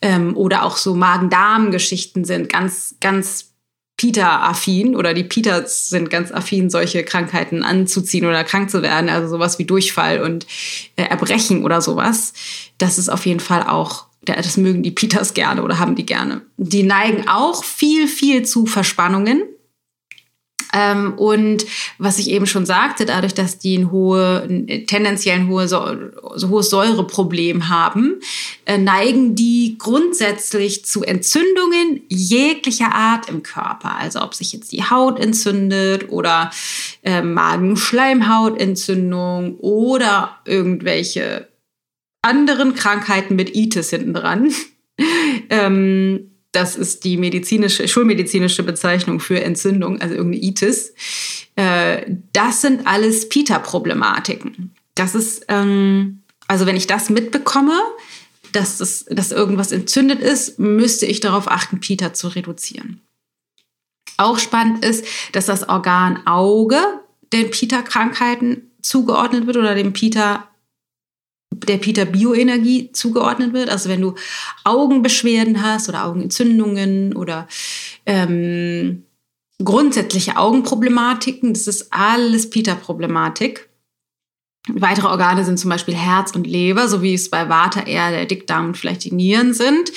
Ähm, 0.00 0.36
oder 0.36 0.62
auch 0.62 0.76
so 0.76 0.94
Magen-Darm-Geschichten 0.94 2.24
sind 2.24 2.48
ganz, 2.48 2.94
ganz 3.00 3.48
Pita-affin 3.98 4.94
oder 4.94 5.12
die 5.12 5.24
Pitas 5.24 5.88
sind 5.88 6.08
ganz 6.08 6.30
affin, 6.30 6.70
solche 6.70 7.02
Krankheiten 7.02 7.64
anzuziehen 7.64 8.24
oder 8.24 8.44
krank 8.44 8.70
zu 8.70 8.80
werden, 8.80 9.10
also 9.10 9.28
sowas 9.28 9.58
wie 9.58 9.64
Durchfall 9.64 10.22
und 10.22 10.46
äh, 10.94 11.02
Erbrechen 11.02 11.64
oder 11.64 11.82
sowas. 11.82 12.32
Das 12.78 12.96
ist 12.96 13.08
auf 13.08 13.26
jeden 13.26 13.40
Fall 13.40 13.64
auch, 13.64 14.06
das 14.22 14.56
mögen 14.56 14.82
die 14.82 14.90
Pitas 14.90 15.34
gerne 15.34 15.62
oder 15.62 15.78
haben 15.78 15.94
die 15.94 16.06
gerne. 16.06 16.42
Die 16.56 16.82
neigen 16.82 17.28
auch 17.28 17.64
viel, 17.64 18.08
viel 18.08 18.44
zu 18.44 18.66
Verspannungen 18.66 19.42
ähm, 20.74 21.14
und 21.14 21.64
was 21.98 22.18
ich 22.18 22.30
eben 22.30 22.46
schon 22.46 22.66
sagte, 22.66 23.06
dadurch, 23.06 23.32
dass 23.34 23.58
die 23.58 23.78
ein 23.78 23.90
hohe, 23.90 24.46
tendenziell 24.86 25.36
ein 25.36 25.48
hohe, 25.48 25.66
so 25.66 25.80
hohes 26.48 26.68
Säureproblem 26.70 27.68
haben, 27.68 28.20
äh, 28.66 28.78
neigen 28.78 29.34
die 29.34 29.74
grundsätzlich 29.78 30.84
zu 30.84 31.02
Entzündungen 31.04 32.02
jeglicher 32.08 32.94
Art 32.94 33.30
im 33.30 33.42
Körper. 33.42 33.96
Also 33.96 34.20
ob 34.20 34.34
sich 34.34 34.52
jetzt 34.52 34.72
die 34.72 34.84
Haut 34.84 35.18
entzündet 35.18 36.10
oder 36.10 36.50
äh, 37.02 37.22
Magenschleimhautentzündung 37.22 39.56
oder 39.58 40.36
irgendwelche 40.44 41.48
anderen 42.28 42.74
Krankheiten 42.74 43.34
mit 43.34 43.56
Itis 43.56 43.90
hinten 43.90 44.14
dran. 44.14 44.52
ähm, 45.50 46.30
das 46.52 46.76
ist 46.76 47.04
die 47.04 47.16
medizinische, 47.16 47.88
schulmedizinische 47.88 48.62
Bezeichnung 48.62 49.20
für 49.20 49.42
Entzündung, 49.42 50.00
also 50.00 50.14
irgendeine 50.14 50.44
Itis. 50.44 50.94
Äh, 51.56 52.04
das 52.32 52.60
sind 52.60 52.86
alles 52.86 53.28
Pita-Problematiken. 53.28 54.74
Das 54.94 55.14
ist, 55.14 55.44
ähm, 55.48 56.22
also 56.46 56.66
wenn 56.66 56.76
ich 56.76 56.86
das 56.86 57.10
mitbekomme, 57.10 57.78
dass, 58.52 58.78
das, 58.78 59.04
dass 59.10 59.32
irgendwas 59.32 59.72
entzündet 59.72 60.20
ist, 60.20 60.58
müsste 60.58 61.06
ich 61.06 61.20
darauf 61.20 61.50
achten, 61.50 61.80
Pita 61.80 62.14
zu 62.14 62.28
reduzieren. 62.28 63.00
Auch 64.16 64.38
spannend 64.38 64.84
ist, 64.84 65.04
dass 65.32 65.46
das 65.46 65.68
Organ 65.68 66.26
Auge 66.26 66.80
den 67.32 67.50
Pita-Krankheiten 67.50 68.70
zugeordnet 68.80 69.46
wird 69.46 69.56
oder 69.56 69.74
dem 69.74 69.92
Pita 69.92 70.47
der 71.50 71.78
Peter 71.78 72.04
Bioenergie 72.04 72.92
zugeordnet 72.92 73.52
wird. 73.52 73.70
Also 73.70 73.88
wenn 73.88 74.00
du 74.00 74.14
Augenbeschwerden 74.64 75.62
hast 75.62 75.88
oder 75.88 76.04
Augenentzündungen 76.04 77.14
oder 77.16 77.48
ähm, 78.06 79.04
grundsätzliche 79.62 80.36
Augenproblematiken, 80.36 81.52
das 81.52 81.66
ist 81.66 81.92
alles 81.92 82.50
Peter-Problematik. 82.50 83.68
Weitere 84.70 85.06
Organe 85.06 85.44
sind 85.44 85.58
zum 85.58 85.70
Beispiel 85.70 85.94
Herz 85.94 86.32
und 86.32 86.46
Leber, 86.46 86.88
so 86.88 87.00
wie 87.00 87.14
es 87.14 87.30
bei 87.30 87.48
Vata 87.48 87.80
eher 87.80 88.10
der 88.10 88.26
Dickdarm 88.26 88.66
und 88.66 88.76
vielleicht 88.76 89.04
die 89.04 89.14
Nieren 89.14 89.54
sind, 89.54 89.90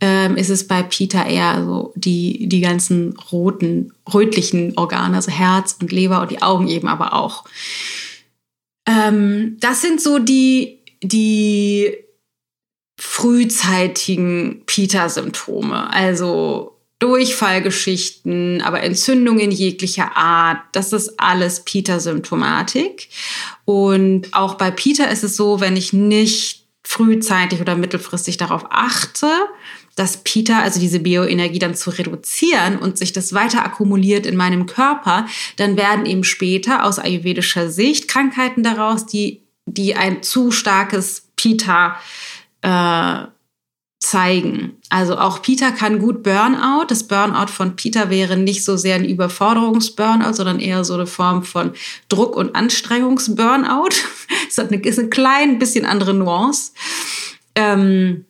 ähm, 0.00 0.36
ist 0.36 0.50
es 0.50 0.66
bei 0.66 0.82
Peter 0.82 1.24
eher 1.24 1.64
so 1.64 1.92
die, 1.94 2.48
die 2.48 2.60
ganzen 2.60 3.16
roten, 3.30 3.92
rötlichen 4.12 4.76
Organe, 4.76 5.16
also 5.16 5.30
Herz 5.30 5.76
und 5.80 5.92
Leber 5.92 6.20
und 6.20 6.32
die 6.32 6.42
Augen 6.42 6.66
eben 6.66 6.88
aber 6.88 7.12
auch. 7.12 7.44
Ähm, 8.88 9.56
das 9.60 9.82
sind 9.82 10.00
so 10.00 10.18
die 10.18 10.77
die 11.02 11.96
frühzeitigen 12.98 14.62
Pita-Symptome, 14.66 15.92
also 15.92 16.78
Durchfallgeschichten, 16.98 18.60
aber 18.60 18.82
Entzündungen 18.82 19.52
jeglicher 19.52 20.16
Art, 20.16 20.58
das 20.72 20.92
ist 20.92 21.20
alles 21.20 21.60
Pita-Symptomatik. 21.64 23.08
Und 23.64 24.34
auch 24.34 24.54
bei 24.54 24.72
Pita 24.72 25.04
ist 25.04 25.22
es 25.22 25.36
so, 25.36 25.60
wenn 25.60 25.76
ich 25.76 25.92
nicht 25.92 26.66
frühzeitig 26.82 27.60
oder 27.60 27.76
mittelfristig 27.76 28.36
darauf 28.36 28.64
achte, 28.70 29.28
dass 29.94 30.24
Pita, 30.24 30.60
also 30.60 30.80
diese 30.80 31.00
Bioenergie 31.00 31.58
dann 31.58 31.74
zu 31.74 31.90
reduzieren 31.90 32.78
und 32.78 32.98
sich 32.98 33.12
das 33.12 33.32
weiter 33.32 33.64
akkumuliert 33.64 34.26
in 34.26 34.36
meinem 34.36 34.66
Körper, 34.66 35.26
dann 35.56 35.76
werden 35.76 36.06
eben 36.06 36.24
später 36.24 36.84
aus 36.84 36.98
ayurvedischer 36.98 37.70
Sicht 37.70 38.08
Krankheiten 38.08 38.62
daraus, 38.62 39.06
die 39.06 39.47
die 39.74 39.94
ein 39.94 40.22
zu 40.22 40.50
starkes 40.50 41.28
Pita 41.36 41.96
äh, 42.62 43.26
zeigen. 44.00 44.76
Also 44.90 45.18
auch 45.18 45.42
Pita 45.42 45.70
kann 45.70 45.98
gut 45.98 46.22
Burnout. 46.22 46.86
Das 46.88 47.04
Burnout 47.04 47.48
von 47.48 47.76
Pita 47.76 48.10
wäre 48.10 48.36
nicht 48.36 48.64
so 48.64 48.76
sehr 48.76 48.94
ein 48.94 49.04
Überforderungsburnout, 49.04 50.34
sondern 50.34 50.60
eher 50.60 50.84
so 50.84 50.94
eine 50.94 51.06
Form 51.06 51.42
von 51.42 51.72
Druck- 52.08 52.36
und 52.36 52.54
Anstrengungsburnout. 52.54 53.90
Eine, 54.56 54.80
ist 54.80 54.98
ein 54.98 55.10
klein 55.10 55.60
bisschen 55.60 55.84
andere 55.84 56.14
Nuance. 56.14 56.72
Ähm, 57.54 58.24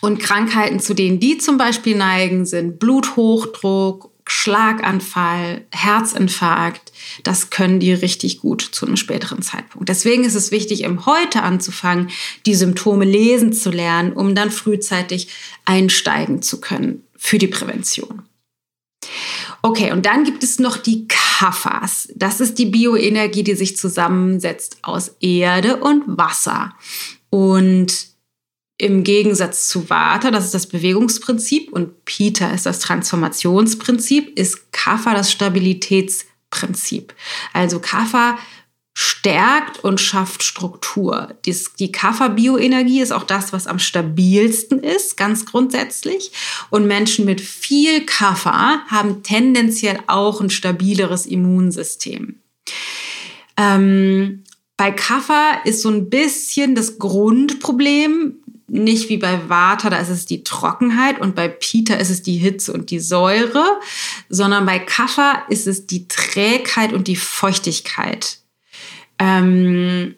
und 0.00 0.18
Krankheiten, 0.18 0.80
zu 0.80 0.94
denen 0.94 1.20
die 1.20 1.36
zum 1.36 1.58
Beispiel 1.58 1.94
neigen, 1.94 2.46
sind 2.46 2.78
Bluthochdruck, 2.78 4.15
Schlaganfall, 4.28 5.64
Herzinfarkt, 5.70 6.92
das 7.22 7.50
können 7.50 7.78
die 7.78 7.92
richtig 7.92 8.40
gut 8.40 8.60
zu 8.60 8.86
einem 8.86 8.96
späteren 8.96 9.40
Zeitpunkt. 9.40 9.88
Deswegen 9.88 10.24
ist 10.24 10.34
es 10.34 10.50
wichtig, 10.50 10.82
im 10.82 11.06
Heute 11.06 11.42
anzufangen, 11.42 12.10
die 12.44 12.54
Symptome 12.54 13.04
lesen 13.04 13.52
zu 13.52 13.70
lernen, 13.70 14.12
um 14.12 14.34
dann 14.34 14.50
frühzeitig 14.50 15.28
einsteigen 15.64 16.42
zu 16.42 16.60
können 16.60 17.04
für 17.16 17.38
die 17.38 17.46
Prävention. 17.46 18.22
Okay, 19.62 19.92
und 19.92 20.06
dann 20.06 20.24
gibt 20.24 20.42
es 20.42 20.58
noch 20.58 20.76
die 20.76 21.06
Kaffas. 21.08 22.08
Das 22.14 22.40
ist 22.40 22.58
die 22.58 22.66
Bioenergie, 22.66 23.42
die 23.42 23.54
sich 23.54 23.76
zusammensetzt 23.76 24.78
aus 24.82 25.16
Erde 25.20 25.76
und 25.76 26.04
Wasser. 26.06 26.74
Und 27.30 28.15
im 28.78 29.04
Gegensatz 29.04 29.68
zu 29.68 29.88
Vata, 29.88 30.30
das 30.30 30.46
ist 30.46 30.54
das 30.54 30.66
Bewegungsprinzip, 30.66 31.72
und 31.72 32.04
Pita 32.04 32.50
ist 32.50 32.66
das 32.66 32.80
Transformationsprinzip, 32.80 34.38
ist 34.38 34.72
Kapha 34.72 35.14
das 35.14 35.32
Stabilitätsprinzip. 35.32 37.14
Also 37.52 37.80
Kapha 37.80 38.38
stärkt 38.98 39.84
und 39.84 40.00
schafft 40.00 40.42
Struktur. 40.42 41.34
Die 41.44 41.92
Kapha-Bioenergie 41.92 43.02
ist 43.02 43.12
auch 43.12 43.24
das, 43.24 43.52
was 43.52 43.66
am 43.66 43.78
stabilsten 43.78 44.82
ist, 44.82 45.18
ganz 45.18 45.44
grundsätzlich. 45.44 46.32
Und 46.70 46.86
Menschen 46.86 47.26
mit 47.26 47.42
viel 47.42 48.06
Kapha 48.06 48.80
haben 48.86 49.22
tendenziell 49.22 49.98
auch 50.06 50.40
ein 50.40 50.48
stabileres 50.48 51.26
Immunsystem. 51.26 52.36
Ähm, 53.58 54.44
bei 54.78 54.90
Kapha 54.90 55.60
ist 55.64 55.82
so 55.82 55.90
ein 55.90 56.08
bisschen 56.08 56.74
das 56.74 56.98
Grundproblem, 56.98 58.36
nicht 58.68 59.08
wie 59.08 59.16
bei 59.16 59.48
Vata, 59.48 59.90
da 59.90 59.98
ist 59.98 60.08
es 60.08 60.26
die 60.26 60.42
Trockenheit 60.42 61.20
und 61.20 61.34
bei 61.34 61.48
Pita 61.48 61.94
ist 61.94 62.10
es 62.10 62.22
die 62.22 62.36
Hitze 62.36 62.72
und 62.72 62.90
die 62.90 63.00
Säure, 63.00 63.64
sondern 64.28 64.66
bei 64.66 64.78
Kapha 64.78 65.44
ist 65.48 65.66
es 65.66 65.86
die 65.86 66.08
Trägheit 66.08 66.92
und 66.92 67.08
die 67.08 67.16
Feuchtigkeit. 67.16 68.38
Ähm, 69.18 70.16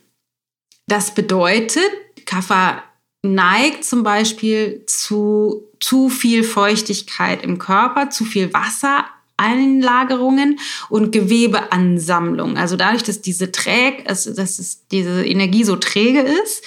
das 0.86 1.14
bedeutet, 1.14 1.90
Kapha 2.24 2.82
neigt 3.22 3.84
zum 3.84 4.02
Beispiel 4.02 4.84
zu 4.86 5.68
zu 5.80 6.08
viel 6.08 6.44
Feuchtigkeit 6.44 7.42
im 7.42 7.58
Körper, 7.58 8.10
zu 8.10 8.24
viel 8.24 8.52
Wassereinlagerungen 8.52 10.60
und 10.88 11.10
Gewebeansammlung. 11.12 12.56
Also 12.56 12.76
dadurch, 12.76 13.04
dass 13.04 13.20
diese 13.20 13.52
träg, 13.52 14.08
also 14.08 14.34
dass 14.34 14.58
es 14.58 14.86
diese 14.90 15.24
Energie 15.24 15.62
so 15.64 15.76
träge 15.76 16.20
ist, 16.20 16.64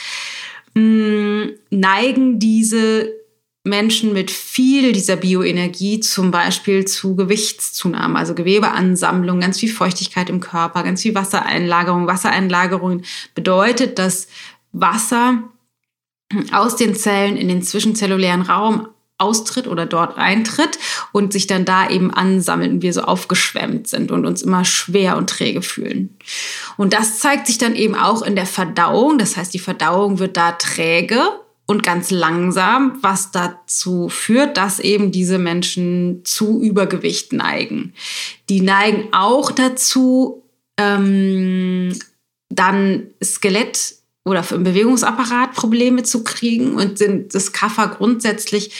Mm, 0.73 1.49
neigen 1.69 2.39
diese 2.39 3.11
Menschen 3.63 4.13
mit 4.13 4.31
viel 4.31 4.91
dieser 4.91 5.17
Bioenergie 5.17 5.99
zum 5.99 6.31
Beispiel 6.31 6.85
zu 6.85 7.15
Gewichtszunahme, 7.15 8.17
also 8.17 8.33
Gewebeansammlung, 8.33 9.39
ganz 9.39 9.59
viel 9.59 9.71
Feuchtigkeit 9.71 10.29
im 10.29 10.39
Körper, 10.39 10.83
ganz 10.83 11.03
viel 11.03 11.13
Wassereinlagerung. 11.13 12.07
Wassereinlagerung 12.07 13.03
bedeutet, 13.35 13.99
dass 13.99 14.27
Wasser 14.71 15.43
aus 16.51 16.75
den 16.75 16.95
Zellen 16.95 17.37
in 17.37 17.49
den 17.49 17.61
zwischenzellulären 17.61 18.41
Raum 18.41 18.87
austritt 19.21 19.67
oder 19.67 19.85
dort 19.85 20.17
eintritt 20.17 20.79
und 21.11 21.31
sich 21.31 21.47
dann 21.47 21.63
da 21.63 21.89
eben 21.89 22.11
ansammelt 22.11 22.71
und 22.71 22.81
wir 22.81 22.93
so 22.93 23.01
aufgeschwemmt 23.01 23.87
sind 23.87 24.11
und 24.11 24.25
uns 24.25 24.41
immer 24.41 24.65
schwer 24.65 25.17
und 25.17 25.29
träge 25.29 25.61
fühlen. 25.61 26.17
Und 26.77 26.93
das 26.93 27.19
zeigt 27.19 27.47
sich 27.47 27.57
dann 27.57 27.75
eben 27.75 27.95
auch 27.95 28.21
in 28.21 28.35
der 28.35 28.45
Verdauung. 28.45 29.17
Das 29.17 29.37
heißt, 29.37 29.53
die 29.53 29.59
Verdauung 29.59 30.19
wird 30.19 30.35
da 30.35 30.53
träge 30.53 31.21
und 31.67 31.83
ganz 31.83 32.11
langsam, 32.11 32.97
was 33.01 33.31
dazu 33.31 34.09
führt, 34.09 34.57
dass 34.57 34.79
eben 34.79 35.11
diese 35.11 35.37
Menschen 35.37 36.21
zu 36.25 36.61
Übergewicht 36.61 37.31
neigen. 37.31 37.93
Die 38.49 38.61
neigen 38.61 39.07
auch 39.13 39.51
dazu, 39.51 40.43
ähm, 40.77 41.97
dann 42.49 43.07
Skelett 43.23 44.00
oder 44.23 44.43
im 44.51 44.63
Bewegungsapparat 44.63 45.53
Probleme 45.53 46.03
zu 46.03 46.23
kriegen 46.23 46.75
und 46.75 46.97
sind 46.97 47.33
das 47.33 47.53
Kaffer 47.53 47.87
grundsätzlich 47.87 48.71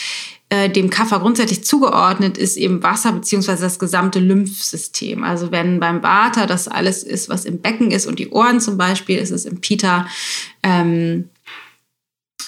äh, 0.52 0.70
dem 0.70 0.90
Kaffer 0.90 1.20
grundsätzlich 1.20 1.64
zugeordnet 1.64 2.38
ist 2.38 2.58
eben 2.58 2.84
Wasser 2.84 3.14
beziehungsweise 3.14 3.64
das 3.64 3.80
gesamte 3.80 4.20
Lymphsystem. 4.20 5.24
Also 5.24 5.52
wenn 5.52 5.80
beim 5.80 6.04
Vata 6.04 6.46
das 6.46 6.68
alles 6.68 7.04
ist, 7.04 7.30
was 7.30 7.46
im 7.46 7.62
Becken 7.62 7.90
ist 7.90 8.06
und 8.06 8.20
die 8.20 8.30
Ohren 8.32 8.60
zum 8.60 8.78
Beispiel, 8.78 9.18
ist 9.18 9.32
es 9.32 9.46
im 9.46 9.62
Pita 9.62 10.08
ähm, 10.62 11.30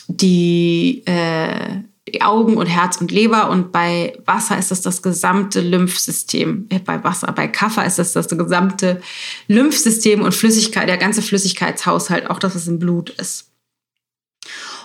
die 0.10 1.04
äh, 1.06 1.78
Augen 2.20 2.58
und 2.58 2.66
Herz 2.66 2.98
und 2.98 3.12
Leber 3.12 3.50
und 3.50 3.72
bei 3.72 4.18
Wasser 4.26 4.58
ist 4.58 4.72
das 4.72 4.82
das 4.82 5.02
gesamte 5.02 5.62
Lymphsystem. 5.62 6.68
Äh, 6.70 6.80
bei 6.80 7.04
Wasser, 7.04 7.32
bei 7.32 7.48
Kaffer 7.48 7.86
ist 7.86 7.98
das 7.98 8.14
das 8.14 8.28
gesamte 8.28 9.02
Lymphsystem 9.48 10.22
und 10.22 10.34
Flüssigkeit, 10.34 10.90
der 10.90 10.98
ganze 10.98 11.22
Flüssigkeitshaushalt, 11.22 12.30
auch 12.30 12.40
das, 12.40 12.56
was 12.56 12.68
im 12.68 12.80
Blut 12.80 13.10
ist. 13.12 13.52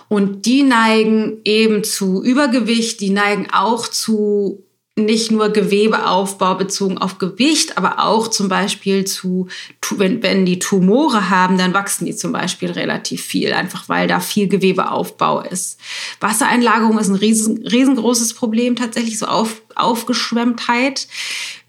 Und 0.07 0.45
die 0.45 0.63
neigen 0.63 1.39
eben 1.43 1.83
zu 1.83 2.23
Übergewicht, 2.23 2.99
die 2.99 3.11
neigen 3.11 3.47
auch 3.51 3.87
zu 3.87 4.63
nicht 4.95 5.31
nur 5.31 5.49
Gewebeaufbau 5.49 6.55
bezogen 6.55 6.97
auf 6.97 7.17
Gewicht, 7.17 7.77
aber 7.77 8.03
auch 8.05 8.27
zum 8.27 8.49
Beispiel 8.49 9.05
zu, 9.05 9.47
wenn, 9.95 10.21
wenn 10.21 10.45
die 10.45 10.59
Tumore 10.59 11.29
haben, 11.29 11.57
dann 11.57 11.73
wachsen 11.73 12.05
die 12.05 12.15
zum 12.15 12.31
Beispiel 12.31 12.71
relativ 12.71 13.23
viel, 13.23 13.53
einfach 13.53 13.87
weil 13.89 14.07
da 14.07 14.19
viel 14.19 14.47
Gewebeaufbau 14.47 15.41
ist. 15.41 15.79
Wassereinlagerung 16.19 16.99
ist 16.99 17.09
ein 17.09 17.15
riesen, 17.15 17.65
riesengroßes 17.65 18.33
Problem, 18.33 18.75
tatsächlich 18.75 19.17
so 19.17 19.25
auf, 19.27 19.61
Aufgeschwemmtheit. 19.75 21.07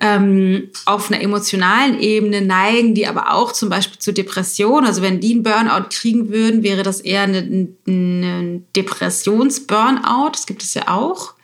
Ähm, 0.00 0.70
auf 0.87 1.11
einer 1.11 1.22
emotionalen 1.22 2.00
Ebene 2.00 2.40
neigen 2.40 2.94
die 2.94 3.06
aber 3.06 3.33
auch 3.33 3.52
zum 3.52 3.68
Beispiel 3.68 3.98
zu 3.98 4.12
Depression. 4.12 4.85
Also 4.85 5.02
wenn 5.02 5.20
die 5.20 5.35
einen 5.35 5.42
Burnout 5.42 5.88
kriegen 5.90 6.30
würden, 6.30 6.62
wäre 6.62 6.83
das 6.83 7.00
eher 7.00 7.24
ein 7.24 7.76
Depressions-Burnout. 8.74 10.30
Das 10.33 10.46
gibt 10.46 10.62
es 10.62 10.74
ja 10.74 10.88
auch. 10.88 11.35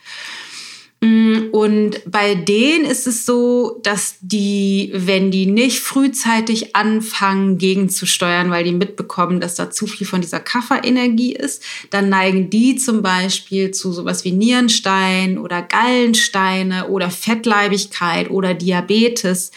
Mm, 1.00 1.50
und 1.52 2.00
bei 2.06 2.34
denen 2.34 2.86
ist 2.86 3.06
es 3.06 3.26
so, 3.26 3.80
dass 3.82 4.16
die, 4.20 4.90
wenn 4.94 5.30
die 5.30 5.46
nicht 5.46 5.80
frühzeitig 5.80 6.74
anfangen, 6.74 7.58
gegenzusteuern, 7.58 8.50
weil 8.50 8.64
die 8.64 8.72
mitbekommen, 8.72 9.40
dass 9.40 9.56
da 9.56 9.70
zu 9.70 9.86
viel 9.86 10.06
von 10.06 10.22
dieser 10.22 10.40
Kafferenergie 10.40 11.34
ist, 11.34 11.62
dann 11.90 12.08
neigen 12.08 12.48
die 12.48 12.76
zum 12.76 13.02
Beispiel 13.02 13.72
zu 13.72 13.92
sowas 13.92 14.24
wie 14.24 14.32
Nierenstein 14.32 15.38
oder 15.38 15.60
Gallensteine 15.60 16.88
oder 16.88 17.10
Fettleibigkeit 17.10 18.30
oder 18.30 18.54
Diabetes 18.54 19.50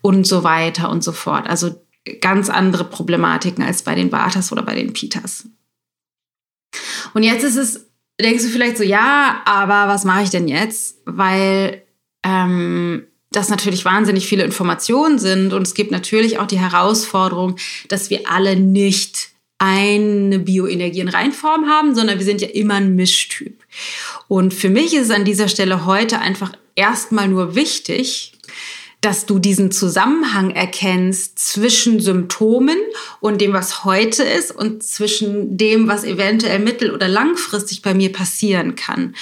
und 0.00 0.26
so 0.26 0.42
weiter 0.42 0.90
und 0.90 1.04
so 1.04 1.12
fort. 1.12 1.48
Also 1.48 1.74
ganz 2.20 2.48
andere 2.48 2.84
Problematiken 2.84 3.62
als 3.62 3.82
bei 3.82 3.94
den 3.94 4.08
Batas 4.08 4.52
oder 4.52 4.62
bei 4.62 4.74
den 4.74 4.94
Pitas. 4.94 5.44
Und 7.14 7.22
jetzt 7.22 7.44
ist 7.44 7.56
es 7.56 7.87
denkst 8.20 8.44
du 8.44 8.50
vielleicht 8.50 8.78
so, 8.78 8.84
ja, 8.84 9.42
aber 9.44 9.92
was 9.92 10.04
mache 10.04 10.24
ich 10.24 10.30
denn 10.30 10.48
jetzt? 10.48 10.98
Weil 11.04 11.82
ähm, 12.24 13.04
das 13.30 13.48
natürlich 13.48 13.84
wahnsinnig 13.84 14.26
viele 14.26 14.44
Informationen 14.44 15.18
sind 15.18 15.52
und 15.52 15.62
es 15.62 15.74
gibt 15.74 15.90
natürlich 15.90 16.38
auch 16.38 16.46
die 16.46 16.58
Herausforderung, 16.58 17.56
dass 17.88 18.10
wir 18.10 18.30
alle 18.30 18.56
nicht 18.56 19.30
eine 19.58 20.38
Bioenergie 20.38 21.00
in 21.00 21.08
Reinform 21.08 21.68
haben, 21.68 21.94
sondern 21.94 22.18
wir 22.18 22.24
sind 22.24 22.40
ja 22.40 22.48
immer 22.48 22.74
ein 22.74 22.94
Mischtyp. 22.94 23.58
Und 24.28 24.54
für 24.54 24.70
mich 24.70 24.94
ist 24.94 25.06
es 25.06 25.10
an 25.10 25.24
dieser 25.24 25.48
Stelle 25.48 25.84
heute 25.84 26.20
einfach 26.20 26.52
erstmal 26.76 27.28
nur 27.28 27.56
wichtig, 27.56 28.37
dass 29.00 29.26
du 29.26 29.38
diesen 29.38 29.70
Zusammenhang 29.70 30.50
erkennst 30.50 31.38
zwischen 31.38 32.00
Symptomen 32.00 32.76
und 33.20 33.40
dem, 33.40 33.52
was 33.52 33.84
heute 33.84 34.24
ist 34.24 34.50
und 34.50 34.82
zwischen 34.82 35.56
dem, 35.56 35.86
was 35.86 36.02
eventuell 36.02 36.58
mittel- 36.58 36.92
oder 36.92 37.06
langfristig 37.06 37.82
bei 37.82 37.94
mir 37.94 38.12
passieren 38.12 38.74
kann. 38.74 39.14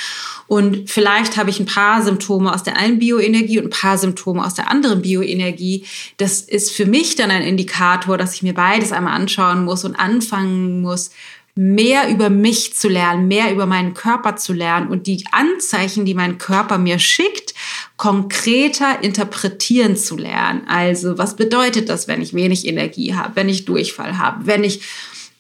Und 0.47 0.89
vielleicht 0.89 1.37
habe 1.37 1.51
ich 1.51 1.61
ein 1.61 1.67
paar 1.67 2.03
Symptome 2.03 2.55
aus 2.55 2.63
der 2.63 2.77
einen 2.77 2.99
Bioenergie 2.99 3.59
und 3.59 3.67
ein 3.67 3.71
paar 3.71 3.99
Symptome 3.99 4.45
aus 4.45 4.55
der 4.55 4.71
anderen 4.71 5.03
Bioenergie. 5.03 5.85
Das 6.17 6.41
ist 6.41 6.73
für 6.73 6.87
mich 6.87 7.17
dann 7.17 7.31
ein 7.31 7.43
Indikator, 7.43 8.17
dass 8.17 8.35
ich 8.35 8.43
mir 8.43 8.55
beides 8.55 8.93
einmal 8.93 9.15
anschauen 9.15 9.65
muss 9.65 9.85
und 9.85 9.97
anfangen 9.97 10.81
muss, 10.81 11.11
mehr 11.59 12.11
über 12.11 12.29
mich 12.29 12.75
zu 12.75 12.89
lernen, 12.89 13.29
mehr 13.29 13.51
über 13.51 13.65
meinen 13.65 13.95
Körper 13.95 14.37
zu 14.37 14.53
lernen 14.53 14.89
und 14.89 15.07
die 15.07 15.25
Anzeichen, 15.33 16.05
die 16.05 16.13
mein 16.13 16.37
Körper 16.37 16.77
mir 16.77 16.99
schickt, 16.99 17.55
konkreter 17.97 19.03
interpretieren 19.03 19.97
zu 19.97 20.19
lernen. 20.19 20.69
Also 20.69 21.17
was 21.17 21.35
bedeutet 21.35 21.89
das, 21.89 22.09
wenn 22.09 22.21
ich 22.21 22.35
wenig 22.35 22.67
Energie 22.67 23.15
habe, 23.15 23.37
wenn 23.37 23.49
ich 23.49 23.65
Durchfall 23.65 24.19
habe, 24.19 24.47
wenn 24.47 24.65
ich 24.65 24.83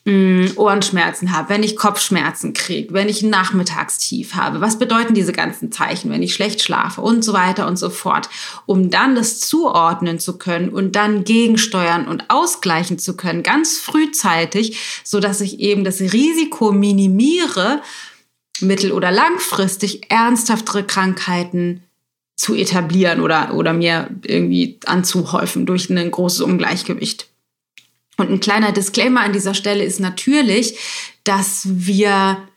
mh, 0.06 0.52
Ohrenschmerzen 0.56 1.32
habe, 1.32 1.50
wenn 1.50 1.62
ich 1.62 1.76
Kopfschmerzen 1.76 2.54
kriege, 2.54 2.94
wenn 2.94 3.08
ich 3.08 3.22
ein 3.22 3.30
Nachmittagstief 3.30 4.34
habe. 4.34 4.60
Was 4.60 4.78
bedeuten 4.78 5.14
diese 5.14 5.32
ganzen 5.32 5.72
Zeichen, 5.72 6.10
wenn 6.10 6.22
ich 6.22 6.32
schlecht 6.32 6.62
schlafe 6.62 7.02
und 7.02 7.24
so 7.24 7.32
weiter 7.32 7.66
und 7.66 7.76
so 7.76 7.90
fort, 7.90 8.30
um 8.64 8.88
dann 8.88 9.14
das 9.14 9.40
zuordnen 9.40 10.18
zu 10.18 10.38
können 10.38 10.70
und 10.70 10.96
dann 10.96 11.24
gegensteuern 11.24 12.06
und 12.08 12.30
ausgleichen 12.30 12.98
zu 12.98 13.16
können, 13.16 13.42
ganz 13.42 13.78
frühzeitig, 13.78 14.78
so 15.04 15.20
dass 15.20 15.40
ich 15.40 15.60
eben 15.60 15.84
das 15.84 16.00
Risiko 16.00 16.72
minimiere, 16.72 17.82
mittel- 18.60 18.92
oder 18.92 19.10
langfristig 19.10 20.10
ernsthaftere 20.10 20.84
Krankheiten 20.84 21.82
zu 22.36 22.54
etablieren 22.54 23.20
oder, 23.20 23.54
oder 23.54 23.72
mir 23.72 24.08
irgendwie 24.24 24.78
anzuhäufen 24.86 25.66
durch 25.66 25.90
ein 25.90 26.10
großes 26.10 26.42
Ungleichgewicht. 26.42 27.28
Und 28.16 28.30
ein 28.30 28.40
kleiner 28.40 28.72
Disclaimer 28.72 29.20
an 29.20 29.32
dieser 29.32 29.54
Stelle 29.54 29.84
ist 29.84 30.00
natürlich, 30.00 30.78
dass 31.24 31.62
wir 31.66 32.48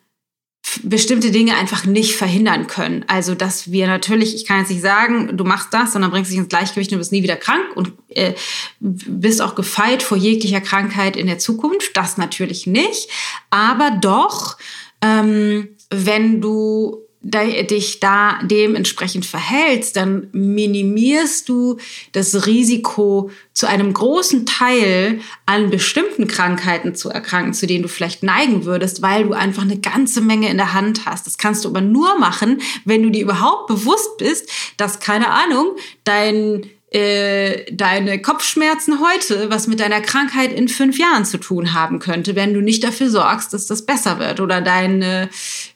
bestimmte 0.84 1.32
Dinge 1.32 1.56
einfach 1.56 1.86
nicht 1.86 2.15
verhindern 2.15 2.67
können. 2.67 3.04
Also, 3.08 3.34
dass 3.34 3.72
wir 3.72 3.88
natürlich, 3.88 4.36
ich 4.36 4.45
kann 4.45 4.60
jetzt 4.60 4.69
nicht 4.69 4.82
sagen, 4.82 5.36
du 5.36 5.43
machst 5.43 5.74
das 5.74 5.93
dann 5.93 6.12
bringst 6.12 6.32
dich 6.32 6.38
ins 6.38 6.50
Gleichgewicht 6.50 6.91
und 6.91 7.00
bist 7.00 7.12
nie 7.12 7.24
wieder 7.24 7.36
krank 7.36 7.76
und 7.76 7.93
äh, 8.10 8.34
bist 8.80 9.41
auch 9.41 9.56
gefeit 9.56 10.04
vor 10.04 10.17
jeglicher 10.17 10.62
Krankheit 10.62 11.15
in 11.15 11.28
der 11.28 11.39
Zukunft. 11.39 11.95
Das 11.95 12.17
natürlich 12.17 12.67
nicht. 12.67 13.10
Aber 13.50 13.91
doch, 13.91 14.58
ähm, 15.02 15.69
wenn 15.89 16.41
du 16.41 17.09
dich 17.21 17.99
da 17.99 18.39
dementsprechend 18.43 19.25
verhältst, 19.25 19.97
dann 19.97 20.29
minimierst 20.32 21.49
du 21.49 21.77
das 22.13 22.45
Risiko, 22.45 23.29
zu 23.53 23.67
einem 23.67 23.91
großen 23.91 24.45
Teil 24.45 25.19
an 25.45 25.69
bestimmten 25.69 26.27
Krankheiten 26.27 26.95
zu 26.95 27.10
erkranken, 27.10 27.53
zu 27.53 27.67
denen 27.67 27.84
du 27.84 27.89
vielleicht 27.89 28.23
neigen 28.23 28.63
würdest, 28.63 29.01
weil 29.01 29.25
du 29.25 29.34
einfach 29.34 29.63
eine 29.63 29.77
ganze 29.77 30.21
Menge 30.21 30.49
in 30.49 30.55
der 30.55 30.71
Hand 30.71 31.05
hast. 31.05 31.27
Das 31.27 31.38
kannst 31.38 31.65
du 31.65 31.69
aber 31.69 31.82
nur 31.82 32.17
machen, 32.17 32.62
wenn 32.86 33.03
du 33.03 33.10
dir 33.10 33.23
überhaupt 33.23 33.67
bewusst 33.67 34.17
bist, 34.17 34.49
dass, 34.77 35.01
keine 35.01 35.29
Ahnung, 35.29 35.75
dein 36.05 36.69
äh, 36.91 37.71
deine 37.71 38.19
Kopfschmerzen 38.19 38.99
heute 38.99 39.52
was 39.52 39.67
mit 39.67 39.80
deiner 39.80 40.02
Krankheit 40.02 40.52
in 40.52 40.67
fünf 40.67 40.97
Jahren 40.97 41.23
zu 41.23 41.38
tun 41.38 41.73
haben 41.73 41.99
könnte, 41.99 42.36
wenn 42.36 42.54
du 42.54 42.62
nicht 42.62 42.84
dafür 42.84 43.12
sorgst, 43.12 43.54
dass 43.54 43.67
das 43.67 43.86
besser 43.86 44.17
wird. 44.17 44.39
Oder 44.39 44.62
deine 44.62 45.30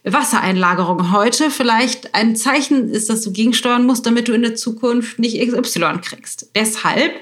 Wassereinlagerung 0.04 1.12
heute 1.12 1.52
vielleicht 1.52 2.16
ein 2.16 2.36
Zeichen 2.36 2.90
ist, 2.90 3.10
dass 3.10 3.22
du 3.22 3.32
gegensteuern 3.32 3.86
musst, 3.86 4.06
damit 4.08 4.28
du 4.28 4.34
in 4.34 4.42
der 4.42 4.56
Zukunft 4.56 5.20
nicht 5.20 5.40
XY 5.40 6.00
kriegst. 6.02 6.50
Deshalb 6.56 7.14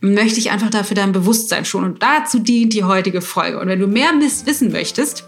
möchte 0.00 0.38
ich 0.38 0.50
einfach 0.50 0.70
dafür 0.70 0.94
dein 0.94 1.12
Bewusstsein 1.12 1.64
schon. 1.64 1.84
Und 1.84 2.02
dazu 2.02 2.40
dient 2.40 2.74
die 2.74 2.84
heutige 2.84 3.22
Folge. 3.22 3.58
Und 3.58 3.68
wenn 3.68 3.80
du 3.80 3.86
mehr 3.86 4.10
wissen 4.20 4.70
möchtest, 4.70 5.24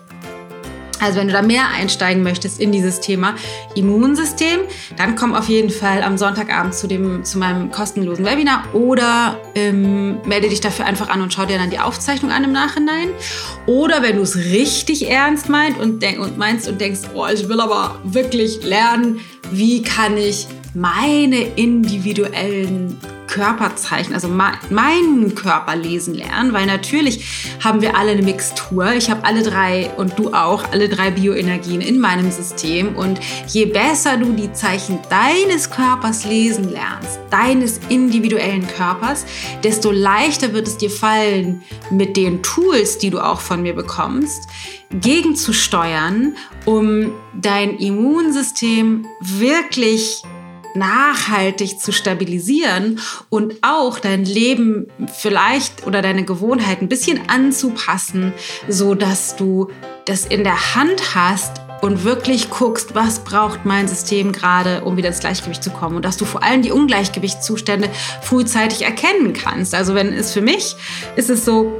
also 1.02 1.18
wenn 1.18 1.26
du 1.26 1.32
da 1.32 1.42
mehr 1.42 1.68
einsteigen 1.68 2.22
möchtest 2.22 2.60
in 2.60 2.72
dieses 2.72 3.00
Thema 3.00 3.34
Immunsystem, 3.74 4.60
dann 4.96 5.16
komm 5.16 5.34
auf 5.34 5.48
jeden 5.48 5.70
Fall 5.70 6.02
am 6.02 6.16
Sonntagabend 6.16 6.74
zu, 6.74 6.86
dem, 6.86 7.24
zu 7.24 7.38
meinem 7.38 7.70
kostenlosen 7.70 8.24
Webinar 8.24 8.64
oder 8.72 9.40
ähm, 9.54 10.20
melde 10.24 10.48
dich 10.48 10.60
dafür 10.60 10.86
einfach 10.86 11.08
an 11.08 11.20
und 11.20 11.32
schau 11.32 11.44
dir 11.44 11.58
dann 11.58 11.70
die 11.70 11.80
Aufzeichnung 11.80 12.30
an 12.30 12.44
im 12.44 12.52
Nachhinein. 12.52 13.08
Oder 13.66 14.02
wenn 14.02 14.16
du 14.16 14.22
es 14.22 14.36
richtig 14.36 15.10
ernst 15.10 15.48
meinst 15.48 15.80
und, 15.80 16.02
denk, 16.02 16.20
und 16.20 16.38
meinst 16.38 16.68
und 16.68 16.80
denkst, 16.80 17.00
oh, 17.14 17.26
ich 17.26 17.48
will 17.48 17.60
aber 17.60 17.98
wirklich 18.04 18.62
lernen, 18.62 19.20
wie 19.50 19.82
kann 19.82 20.16
ich 20.16 20.46
meine 20.74 21.42
individuellen 21.56 22.96
Körperzeichen, 23.32 24.12
also 24.12 24.28
meinen 24.28 25.34
Körper 25.34 25.74
lesen 25.74 26.12
lernen, 26.12 26.52
weil 26.52 26.66
natürlich 26.66 27.56
haben 27.64 27.80
wir 27.80 27.96
alle 27.96 28.10
eine 28.10 28.20
Mixtur. 28.20 28.92
Ich 28.92 29.10
habe 29.10 29.24
alle 29.24 29.42
drei 29.42 29.90
und 29.96 30.18
du 30.18 30.34
auch, 30.34 30.70
alle 30.70 30.90
drei 30.90 31.10
Bioenergien 31.10 31.80
in 31.80 31.98
meinem 31.98 32.30
System. 32.30 32.94
Und 32.94 33.20
je 33.46 33.64
besser 33.64 34.18
du 34.18 34.34
die 34.34 34.52
Zeichen 34.52 34.98
deines 35.08 35.70
Körpers 35.70 36.26
lesen 36.26 36.70
lernst, 36.70 37.20
deines 37.30 37.80
individuellen 37.88 38.66
Körpers, 38.68 39.24
desto 39.64 39.92
leichter 39.92 40.52
wird 40.52 40.68
es 40.68 40.76
dir 40.76 40.90
fallen, 40.90 41.62
mit 41.90 42.18
den 42.18 42.42
Tools, 42.42 42.98
die 42.98 43.08
du 43.08 43.18
auch 43.18 43.40
von 43.40 43.62
mir 43.62 43.74
bekommst, 43.74 44.46
gegenzusteuern, 44.90 46.36
um 46.66 47.12
dein 47.40 47.78
Immunsystem 47.78 49.06
wirklich 49.20 50.22
nachhaltig 50.74 51.78
zu 51.78 51.92
stabilisieren 51.92 53.00
und 53.28 53.54
auch 53.62 53.98
dein 53.98 54.24
Leben 54.24 54.86
vielleicht 55.14 55.86
oder 55.86 56.02
deine 56.02 56.24
Gewohnheit 56.24 56.82
ein 56.82 56.88
bisschen 56.88 57.20
anzupassen, 57.28 58.32
so 58.68 58.94
dass 58.94 59.36
du 59.36 59.68
das 60.04 60.26
in 60.26 60.44
der 60.44 60.74
Hand 60.74 61.14
hast 61.14 61.60
und 61.82 62.04
wirklich 62.04 62.48
guckst, 62.48 62.94
was 62.94 63.20
braucht 63.20 63.64
mein 63.64 63.88
System 63.88 64.32
gerade, 64.32 64.84
um 64.84 64.96
wieder 64.96 65.08
ins 65.08 65.18
Gleichgewicht 65.18 65.62
zu 65.62 65.70
kommen 65.70 65.96
und 65.96 66.04
dass 66.04 66.16
du 66.16 66.24
vor 66.24 66.42
allem 66.42 66.62
die 66.62 66.70
Ungleichgewichtszustände 66.70 67.90
frühzeitig 68.22 68.82
erkennen 68.82 69.32
kannst. 69.32 69.74
Also 69.74 69.94
wenn 69.94 70.12
es 70.12 70.32
für 70.32 70.40
mich 70.40 70.76
ist 71.16 71.28
es 71.28 71.44
so, 71.44 71.78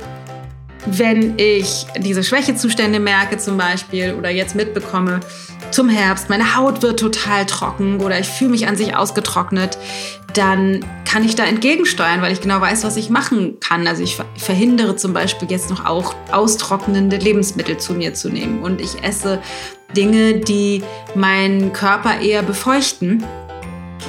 wenn 0.86 1.38
ich 1.38 1.86
diese 1.98 2.24
Schwächezustände 2.24 2.98
merke 2.98 3.38
zum 3.38 3.56
Beispiel 3.56 4.14
oder 4.14 4.30
jetzt 4.30 4.56
mitbekomme, 4.56 5.20
zum 5.72 5.88
Herbst, 5.88 6.28
meine 6.28 6.56
Haut 6.56 6.82
wird 6.82 7.00
total 7.00 7.46
trocken 7.46 8.00
oder 8.00 8.18
ich 8.18 8.28
fühle 8.28 8.50
mich 8.50 8.68
an 8.68 8.76
sich 8.76 8.96
ausgetrocknet, 8.96 9.78
dann 10.34 10.84
kann 11.04 11.24
ich 11.24 11.34
da 11.34 11.44
entgegensteuern, 11.44 12.22
weil 12.22 12.32
ich 12.32 12.40
genau 12.40 12.60
weiß, 12.60 12.84
was 12.84 12.96
ich 12.96 13.10
machen 13.10 13.58
kann. 13.60 13.86
Also 13.86 14.02
ich 14.02 14.18
verhindere 14.36 14.96
zum 14.96 15.12
Beispiel 15.12 15.50
jetzt 15.50 15.70
noch 15.70 15.84
auch 15.84 16.14
austrocknende 16.30 17.16
Lebensmittel 17.16 17.76
zu 17.76 17.94
mir 17.94 18.14
zu 18.14 18.30
nehmen 18.30 18.62
und 18.62 18.80
ich 18.80 19.02
esse 19.02 19.40
Dinge, 19.96 20.36
die 20.36 20.82
meinen 21.14 21.72
Körper 21.72 22.20
eher 22.20 22.42
befeuchten 22.42 23.24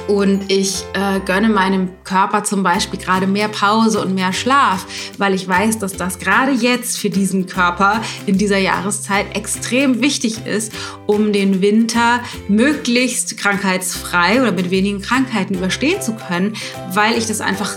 und 0.06 0.50
ich 0.50 0.84
äh, 0.94 1.20
gönne 1.20 1.48
meinem 1.48 1.90
Körper 2.04 2.44
zum 2.44 2.62
Beispiel 2.62 2.98
gerade 2.98 3.26
mehr 3.26 3.48
Pause 3.48 4.00
und 4.00 4.14
mehr 4.14 4.32
Schlaf, 4.32 4.86
weil 5.18 5.34
ich 5.34 5.48
weiß, 5.48 5.78
dass 5.78 5.96
das 5.96 6.18
gerade 6.18 6.52
jetzt 6.52 6.98
für 6.98 7.10
diesen 7.10 7.46
Körper 7.46 8.02
in 8.26 8.38
dieser 8.38 8.58
Jahreszeit 8.58 9.34
extrem 9.34 10.02
wichtig 10.02 10.46
ist, 10.46 10.72
um 11.06 11.32
den 11.32 11.62
Winter 11.62 12.20
möglichst 12.48 13.38
krankheitsfrei 13.38 14.42
oder 14.42 14.52
mit 14.52 14.70
wenigen 14.70 15.00
Krankheiten 15.00 15.54
überstehen 15.54 16.02
zu 16.02 16.14
können, 16.14 16.54
weil 16.92 17.16
ich 17.16 17.26
das 17.26 17.40
einfach 17.40 17.76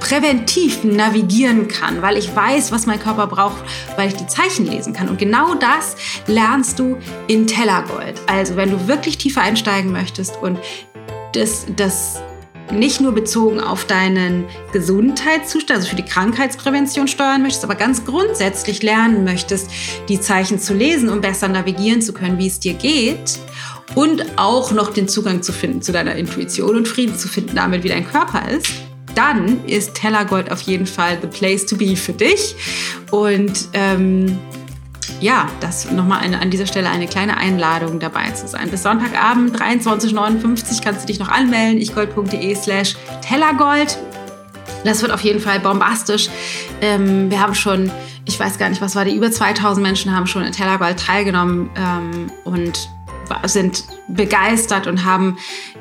präventiv 0.00 0.84
navigieren 0.84 1.68
kann, 1.68 2.02
weil 2.02 2.16
ich 2.16 2.34
weiß, 2.34 2.72
was 2.72 2.86
mein 2.86 3.00
Körper 3.00 3.26
braucht, 3.26 3.62
weil 3.96 4.08
ich 4.08 4.14
die 4.14 4.26
Zeichen 4.26 4.66
lesen 4.66 4.92
kann. 4.92 5.08
Und 5.08 5.18
genau 5.18 5.54
das 5.54 5.96
lernst 6.26 6.78
du 6.78 6.96
in 7.26 7.46
Tellergold. 7.46 8.20
Also 8.26 8.56
wenn 8.56 8.70
du 8.70 8.88
wirklich 8.88 9.18
tiefer 9.18 9.42
einsteigen 9.42 9.92
möchtest 9.92 10.36
und 10.40 10.58
das, 11.32 11.66
das 11.76 12.20
nicht 12.72 13.00
nur 13.00 13.12
bezogen 13.12 13.60
auf 13.60 13.86
deinen 13.86 14.44
Gesundheitszustand, 14.72 15.78
also 15.78 15.88
für 15.88 15.96
die 15.96 16.04
Krankheitsprävention 16.04 17.08
steuern 17.08 17.42
möchtest, 17.42 17.64
aber 17.64 17.74
ganz 17.74 18.04
grundsätzlich 18.04 18.82
lernen 18.82 19.24
möchtest, 19.24 19.70
die 20.08 20.20
Zeichen 20.20 20.58
zu 20.58 20.74
lesen, 20.74 21.08
um 21.08 21.20
besser 21.20 21.48
navigieren 21.48 22.02
zu 22.02 22.12
können, 22.12 22.38
wie 22.38 22.46
es 22.46 22.60
dir 22.60 22.74
geht 22.74 23.38
und 23.94 24.24
auch 24.36 24.72
noch 24.72 24.92
den 24.92 25.08
Zugang 25.08 25.42
zu 25.42 25.52
finden 25.52 25.82
zu 25.82 25.92
deiner 25.92 26.14
Intuition 26.16 26.76
und 26.76 26.88
Frieden 26.88 27.16
zu 27.16 27.28
finden 27.28 27.56
damit, 27.56 27.84
wie 27.84 27.88
dein 27.88 28.06
Körper 28.06 28.48
ist, 28.50 28.68
dann 29.14 29.64
ist 29.66 29.94
Tellergold 29.94 30.52
auf 30.52 30.60
jeden 30.62 30.86
Fall 30.86 31.18
the 31.20 31.26
place 31.26 31.66
to 31.66 31.76
be 31.76 31.96
für 31.96 32.12
dich. 32.12 32.54
Und 33.10 33.68
ähm, 33.72 34.38
ja, 35.20 35.48
das 35.60 35.90
nochmal 35.90 36.34
an 36.34 36.50
dieser 36.50 36.66
Stelle 36.66 36.88
eine 36.88 37.06
kleine 37.06 37.36
Einladung 37.36 37.98
dabei 37.98 38.30
zu 38.30 38.46
sein. 38.46 38.70
Bis 38.70 38.82
Sonntagabend 38.82 39.56
23.59 39.56 40.14
Uhr 40.14 40.84
kannst 40.84 41.02
du 41.02 41.06
dich 41.06 41.18
noch 41.18 41.28
anmelden. 41.28 41.80
ichgold.de 41.80 42.54
slash 42.54 42.96
tellergold. 43.20 43.98
Das 44.84 45.02
wird 45.02 45.12
auf 45.12 45.20
jeden 45.22 45.40
Fall 45.40 45.60
bombastisch. 45.60 46.28
Ähm, 46.80 47.30
wir 47.30 47.40
haben 47.40 47.54
schon, 47.54 47.90
ich 48.26 48.38
weiß 48.38 48.58
gar 48.58 48.68
nicht, 48.68 48.80
was 48.80 48.94
war 48.94 49.04
die, 49.04 49.16
über 49.16 49.30
2000 49.30 49.84
Menschen 49.84 50.14
haben 50.14 50.26
schon 50.26 50.42
in 50.44 50.52
Tellergold 50.52 51.00
teilgenommen 51.00 51.70
ähm, 51.76 52.30
und 52.44 52.88
sind 53.44 53.84
begeistert 54.08 54.86
und 54.86 55.04
haben 55.04 55.36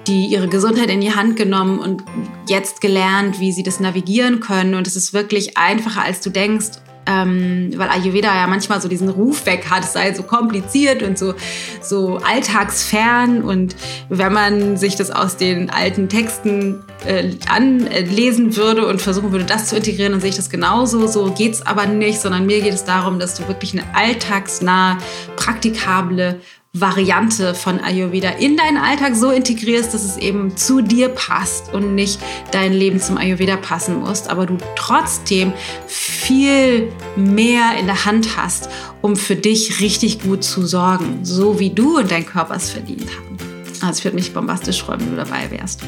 die 0.08 0.26
ihre 0.26 0.48
Gesundheit 0.48 0.90
in 0.90 1.00
die 1.00 1.14
Hand 1.14 1.36
genommen 1.38 1.80
und 1.80 2.04
jetzt 2.48 2.82
gelernt, 2.82 3.40
wie 3.40 3.52
sie 3.52 3.64
das 3.64 3.80
navigieren 3.80 4.40
können. 4.40 4.76
Und 4.76 4.88
es 4.88 4.96
ist 4.96 5.14
wirklich 5.14 5.58
einfacher, 5.58 6.02
als 6.02 6.20
du 6.22 6.30
denkst 6.30 6.80
ähm, 7.08 7.72
weil 7.76 7.90
Ayurveda 7.90 8.36
ja 8.36 8.48
manchmal 8.48 8.82
so 8.82 8.88
diesen 8.88 9.10
Ruf 9.10 9.46
weg 9.46 9.68
hat, 9.70 9.84
es 9.84 9.94
sei 9.94 10.14
so 10.14 10.24
kompliziert 10.24 11.02
und 11.04 11.18
so, 11.18 11.34
so 11.82 12.18
alltagsfern. 12.18 13.42
Und 13.42 13.76
wenn 14.10 14.34
man 14.34 14.78
sich 14.78 14.96
das 14.96 15.10
aus 15.10 15.38
den 15.38 15.70
alten 15.70 16.10
Texten 16.10 16.84
äh, 17.06 17.32
anlesen 17.50 18.56
würde 18.56 18.86
und 18.86 19.02
versuchen 19.02 19.32
würde, 19.32 19.46
das 19.46 19.68
zu 19.68 19.78
integrieren, 19.78 20.12
dann 20.12 20.22
sehe 20.22 20.32
ich 20.32 20.36
das 20.36 20.50
genauso. 20.50 21.08
So 21.08 21.32
geht 21.32 21.54
es 21.54 21.66
aber 21.66 21.86
nicht, 21.86 22.20
sondern 22.20 22.46
mir 22.46 22.62
geht 22.62 22.74
es 22.74 22.84
darum, 22.84 23.20
dass 23.20 23.36
du 23.36 23.48
wirklich 23.48 23.74
eine 23.74 23.84
alltagsnahe, 23.96 24.98
praktikable 25.36 26.42
Variante 26.80 27.56
von 27.56 27.80
Ayurveda 27.80 28.30
in 28.30 28.58
deinen 28.58 28.78
Alltag 28.78 29.16
so 29.16 29.32
integrierst, 29.32 29.94
dass 29.94 30.04
es 30.04 30.18
eben 30.18 30.56
zu 30.58 30.82
dir 30.82 31.10
passt 31.10 31.74
und 31.74 31.96
nicht 31.96 32.20
dein 32.52 32.74
Leben 32.74 33.00
zum 33.00 33.18
Ayurveda 33.18 33.58
passen 33.58 34.00
muss, 34.00 34.28
aber 34.28 34.46
du 34.46 34.58
trotzdem 34.76 35.54
viel 35.88 36.92
mehr 37.16 37.78
in 37.80 37.86
der 37.86 38.06
Hand 38.06 38.38
hast, 38.38 38.70
um 39.02 39.16
für 39.16 39.36
dich 39.36 39.80
richtig 39.80 40.22
gut 40.22 40.44
zu 40.44 40.66
sorgen, 40.66 41.20
so 41.24 41.60
wie 41.60 41.70
du 41.70 41.98
und 41.98 42.12
dein 42.12 42.26
Körper 42.26 42.56
es 42.56 42.70
verdient 42.70 43.08
haben. 43.16 43.38
Also 43.82 44.00
ich 44.00 44.06
würde 44.06 44.16
mich 44.16 44.34
bombastisch 44.34 44.82
freuen, 44.82 45.02
wenn 45.02 45.12
du 45.12 45.18
dabei 45.18 45.50
wärst. 45.52 45.82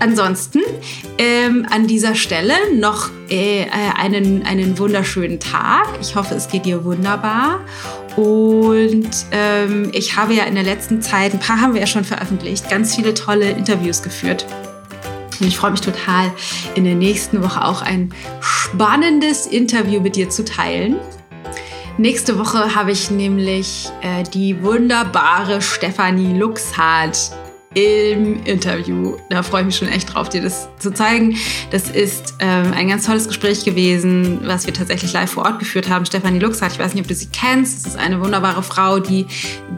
Ansonsten 0.00 0.60
ähm, 1.18 1.66
an 1.70 1.86
dieser 1.86 2.14
Stelle 2.14 2.54
noch 2.74 3.10
äh, 3.28 3.66
einen, 3.70 4.42
einen 4.44 4.78
wunderschönen 4.78 5.40
Tag. 5.40 5.86
Ich 6.00 6.14
hoffe, 6.16 6.34
es 6.34 6.48
geht 6.48 6.64
dir 6.64 6.84
wunderbar. 6.84 7.60
Und 8.16 9.10
ähm, 9.30 9.90
ich 9.92 10.16
habe 10.16 10.34
ja 10.34 10.44
in 10.44 10.54
der 10.54 10.64
letzten 10.64 11.00
Zeit, 11.00 11.32
ein 11.32 11.40
paar 11.40 11.60
haben 11.60 11.74
wir 11.74 11.80
ja 11.80 11.86
schon 11.86 12.04
veröffentlicht, 12.04 12.68
ganz 12.68 12.94
viele 12.94 13.14
tolle 13.14 13.50
Interviews 13.50 14.02
geführt. 14.02 14.46
Und 15.40 15.46
ich 15.46 15.56
freue 15.56 15.70
mich 15.70 15.80
total, 15.80 16.32
in 16.74 16.84
der 16.84 16.94
nächsten 16.94 17.42
Woche 17.42 17.64
auch 17.64 17.82
ein 17.82 18.12
spannendes 18.40 19.46
Interview 19.46 20.00
mit 20.00 20.16
dir 20.16 20.28
zu 20.28 20.44
teilen. 20.44 20.96
Nächste 21.96 22.38
Woche 22.38 22.74
habe 22.74 22.92
ich 22.92 23.10
nämlich 23.10 23.88
äh, 24.02 24.22
die 24.22 24.62
wunderbare 24.62 25.60
Stefanie 25.60 26.38
Luxhardt 26.38 27.32
im 27.74 28.42
Interview. 28.46 29.16
Da 29.28 29.44
freue 29.44 29.60
ich 29.60 29.66
mich 29.66 29.76
schon 29.76 29.88
echt 29.88 30.12
drauf, 30.12 30.28
dir 30.28 30.42
das 30.42 30.68
zu 30.80 30.92
zeigen. 30.92 31.36
Das 31.70 31.88
ist 31.88 32.34
ähm, 32.40 32.72
ein 32.72 32.88
ganz 32.88 33.06
tolles 33.06 33.28
Gespräch 33.28 33.64
gewesen, 33.64 34.40
was 34.42 34.66
wir 34.66 34.74
tatsächlich 34.74 35.12
live 35.12 35.30
vor 35.30 35.44
Ort 35.44 35.60
geführt 35.60 35.88
haben. 35.88 36.04
Stefanie 36.04 36.40
Luxhardt, 36.40 36.72
ich 36.72 36.80
weiß 36.80 36.94
nicht, 36.94 37.04
ob 37.04 37.08
du 37.08 37.14
sie 37.14 37.28
kennst. 37.28 37.86
Das 37.86 37.94
ist 37.94 37.98
eine 37.98 38.20
wunderbare 38.20 38.64
Frau, 38.64 38.98
die 38.98 39.26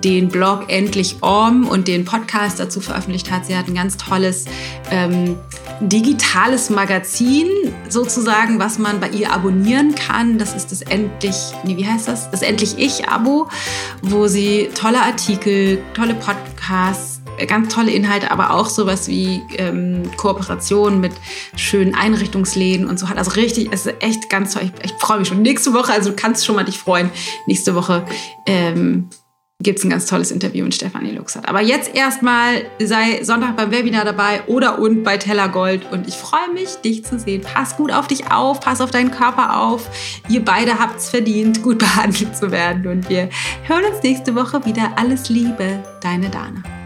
den 0.03 0.29
Blog 0.29 0.65
Endlich 0.69 1.17
Orm 1.21 1.69
und 1.69 1.87
den 1.87 2.07
Podcast 2.07 2.59
dazu 2.59 2.81
veröffentlicht 2.81 3.31
hat. 3.31 3.45
Sie 3.45 3.55
hat 3.55 3.69
ein 3.69 3.75
ganz 3.75 3.99
tolles 3.99 4.47
ähm, 4.91 5.37
digitales 5.81 6.71
Magazin 6.71 7.47
sozusagen, 7.91 8.59
was 8.59 8.79
man 8.79 9.01
bei 9.01 9.11
ihr 9.11 9.31
abonnieren 9.33 9.95
kann. 9.95 10.39
Das 10.39 10.55
ist 10.55 10.73
das 10.73 10.81
Endlich, 10.81 11.37
nee, 11.65 11.77
wie 11.77 11.87
heißt 11.87 12.09
das? 12.09 12.31
Das 12.31 12.41
Endlich 12.41 12.79
Ich-Abo, 12.79 13.51
wo 14.01 14.29
sie 14.29 14.71
tolle 14.75 15.03
Artikel, 15.03 15.83
tolle 15.93 16.15
Podcasts, 16.15 17.12
ganz 17.47 17.75
tolle 17.75 17.91
Inhalte, 17.91 18.31
aber 18.31 18.53
auch 18.53 18.69
sowas 18.69 19.09
wie 19.09 19.43
ähm, 19.57 20.11
Kooperation 20.17 21.01
mit 21.01 21.13
schönen 21.57 21.95
Einrichtungsläden 21.95 22.89
und 22.89 22.99
so 22.99 23.09
hat. 23.09 23.19
Also 23.19 23.33
richtig, 23.33 23.69
es 23.73 23.87
ist 23.87 24.03
echt 24.03 24.31
ganz 24.31 24.55
toll. 24.55 24.63
Ich, 24.65 24.93
ich 24.93 24.93
freue 24.99 25.19
mich 25.19 25.29
schon. 25.29 25.43
Nächste 25.43 25.75
Woche, 25.75 25.93
also 25.93 26.11
du 26.11 26.17
kannst 26.17 26.45
schon 26.45 26.57
mal 26.57 26.65
dich 26.65 26.79
freuen. 26.79 27.11
Nächste 27.47 27.75
Woche 27.75 28.05
ähm, 28.47 29.09
gibt 29.63 29.79
es 29.79 29.85
ein 29.85 29.91
ganz 29.91 30.07
tolles 30.07 30.31
Interview 30.31 30.65
mit 30.65 30.75
Stefanie 30.75 31.13
Luxert. 31.13 31.49
Aber 31.49 31.61
jetzt 31.61 31.95
erstmal 31.95 32.63
sei 32.81 33.23
Sonntag 33.23 33.57
beim 33.57 33.71
Webinar 33.71 34.05
dabei 34.05 34.43
oder 34.47 34.79
und 34.79 35.03
bei 35.03 35.17
Tellergold. 35.17 35.91
Und 35.93 36.09
ich 36.09 36.15
freue 36.15 36.53
mich, 36.53 36.77
dich 36.77 37.05
zu 37.05 37.19
sehen. 37.19 37.43
Pass 37.43 37.77
gut 37.77 37.93
auf 37.93 38.09
dich 38.09 38.31
auf, 38.31 38.61
pass 38.61 38.81
auf 38.81 38.91
deinen 38.91 39.11
Körper 39.11 39.59
auf. 39.61 39.89
Ihr 40.29 40.45
beide 40.45 40.79
habt 40.79 40.99
es 40.99 41.11
verdient, 41.11 41.63
gut 41.63 41.79
behandelt 41.79 42.37
zu 42.37 42.51
werden. 42.51 42.87
Und 42.87 43.09
wir 43.09 43.29
hören 43.65 43.85
uns 43.93 44.03
nächste 44.03 44.35
Woche 44.35 44.65
wieder. 44.65 44.93
Alles 44.97 45.29
Liebe, 45.29 45.83
deine 46.01 46.29
Dana. 46.29 46.82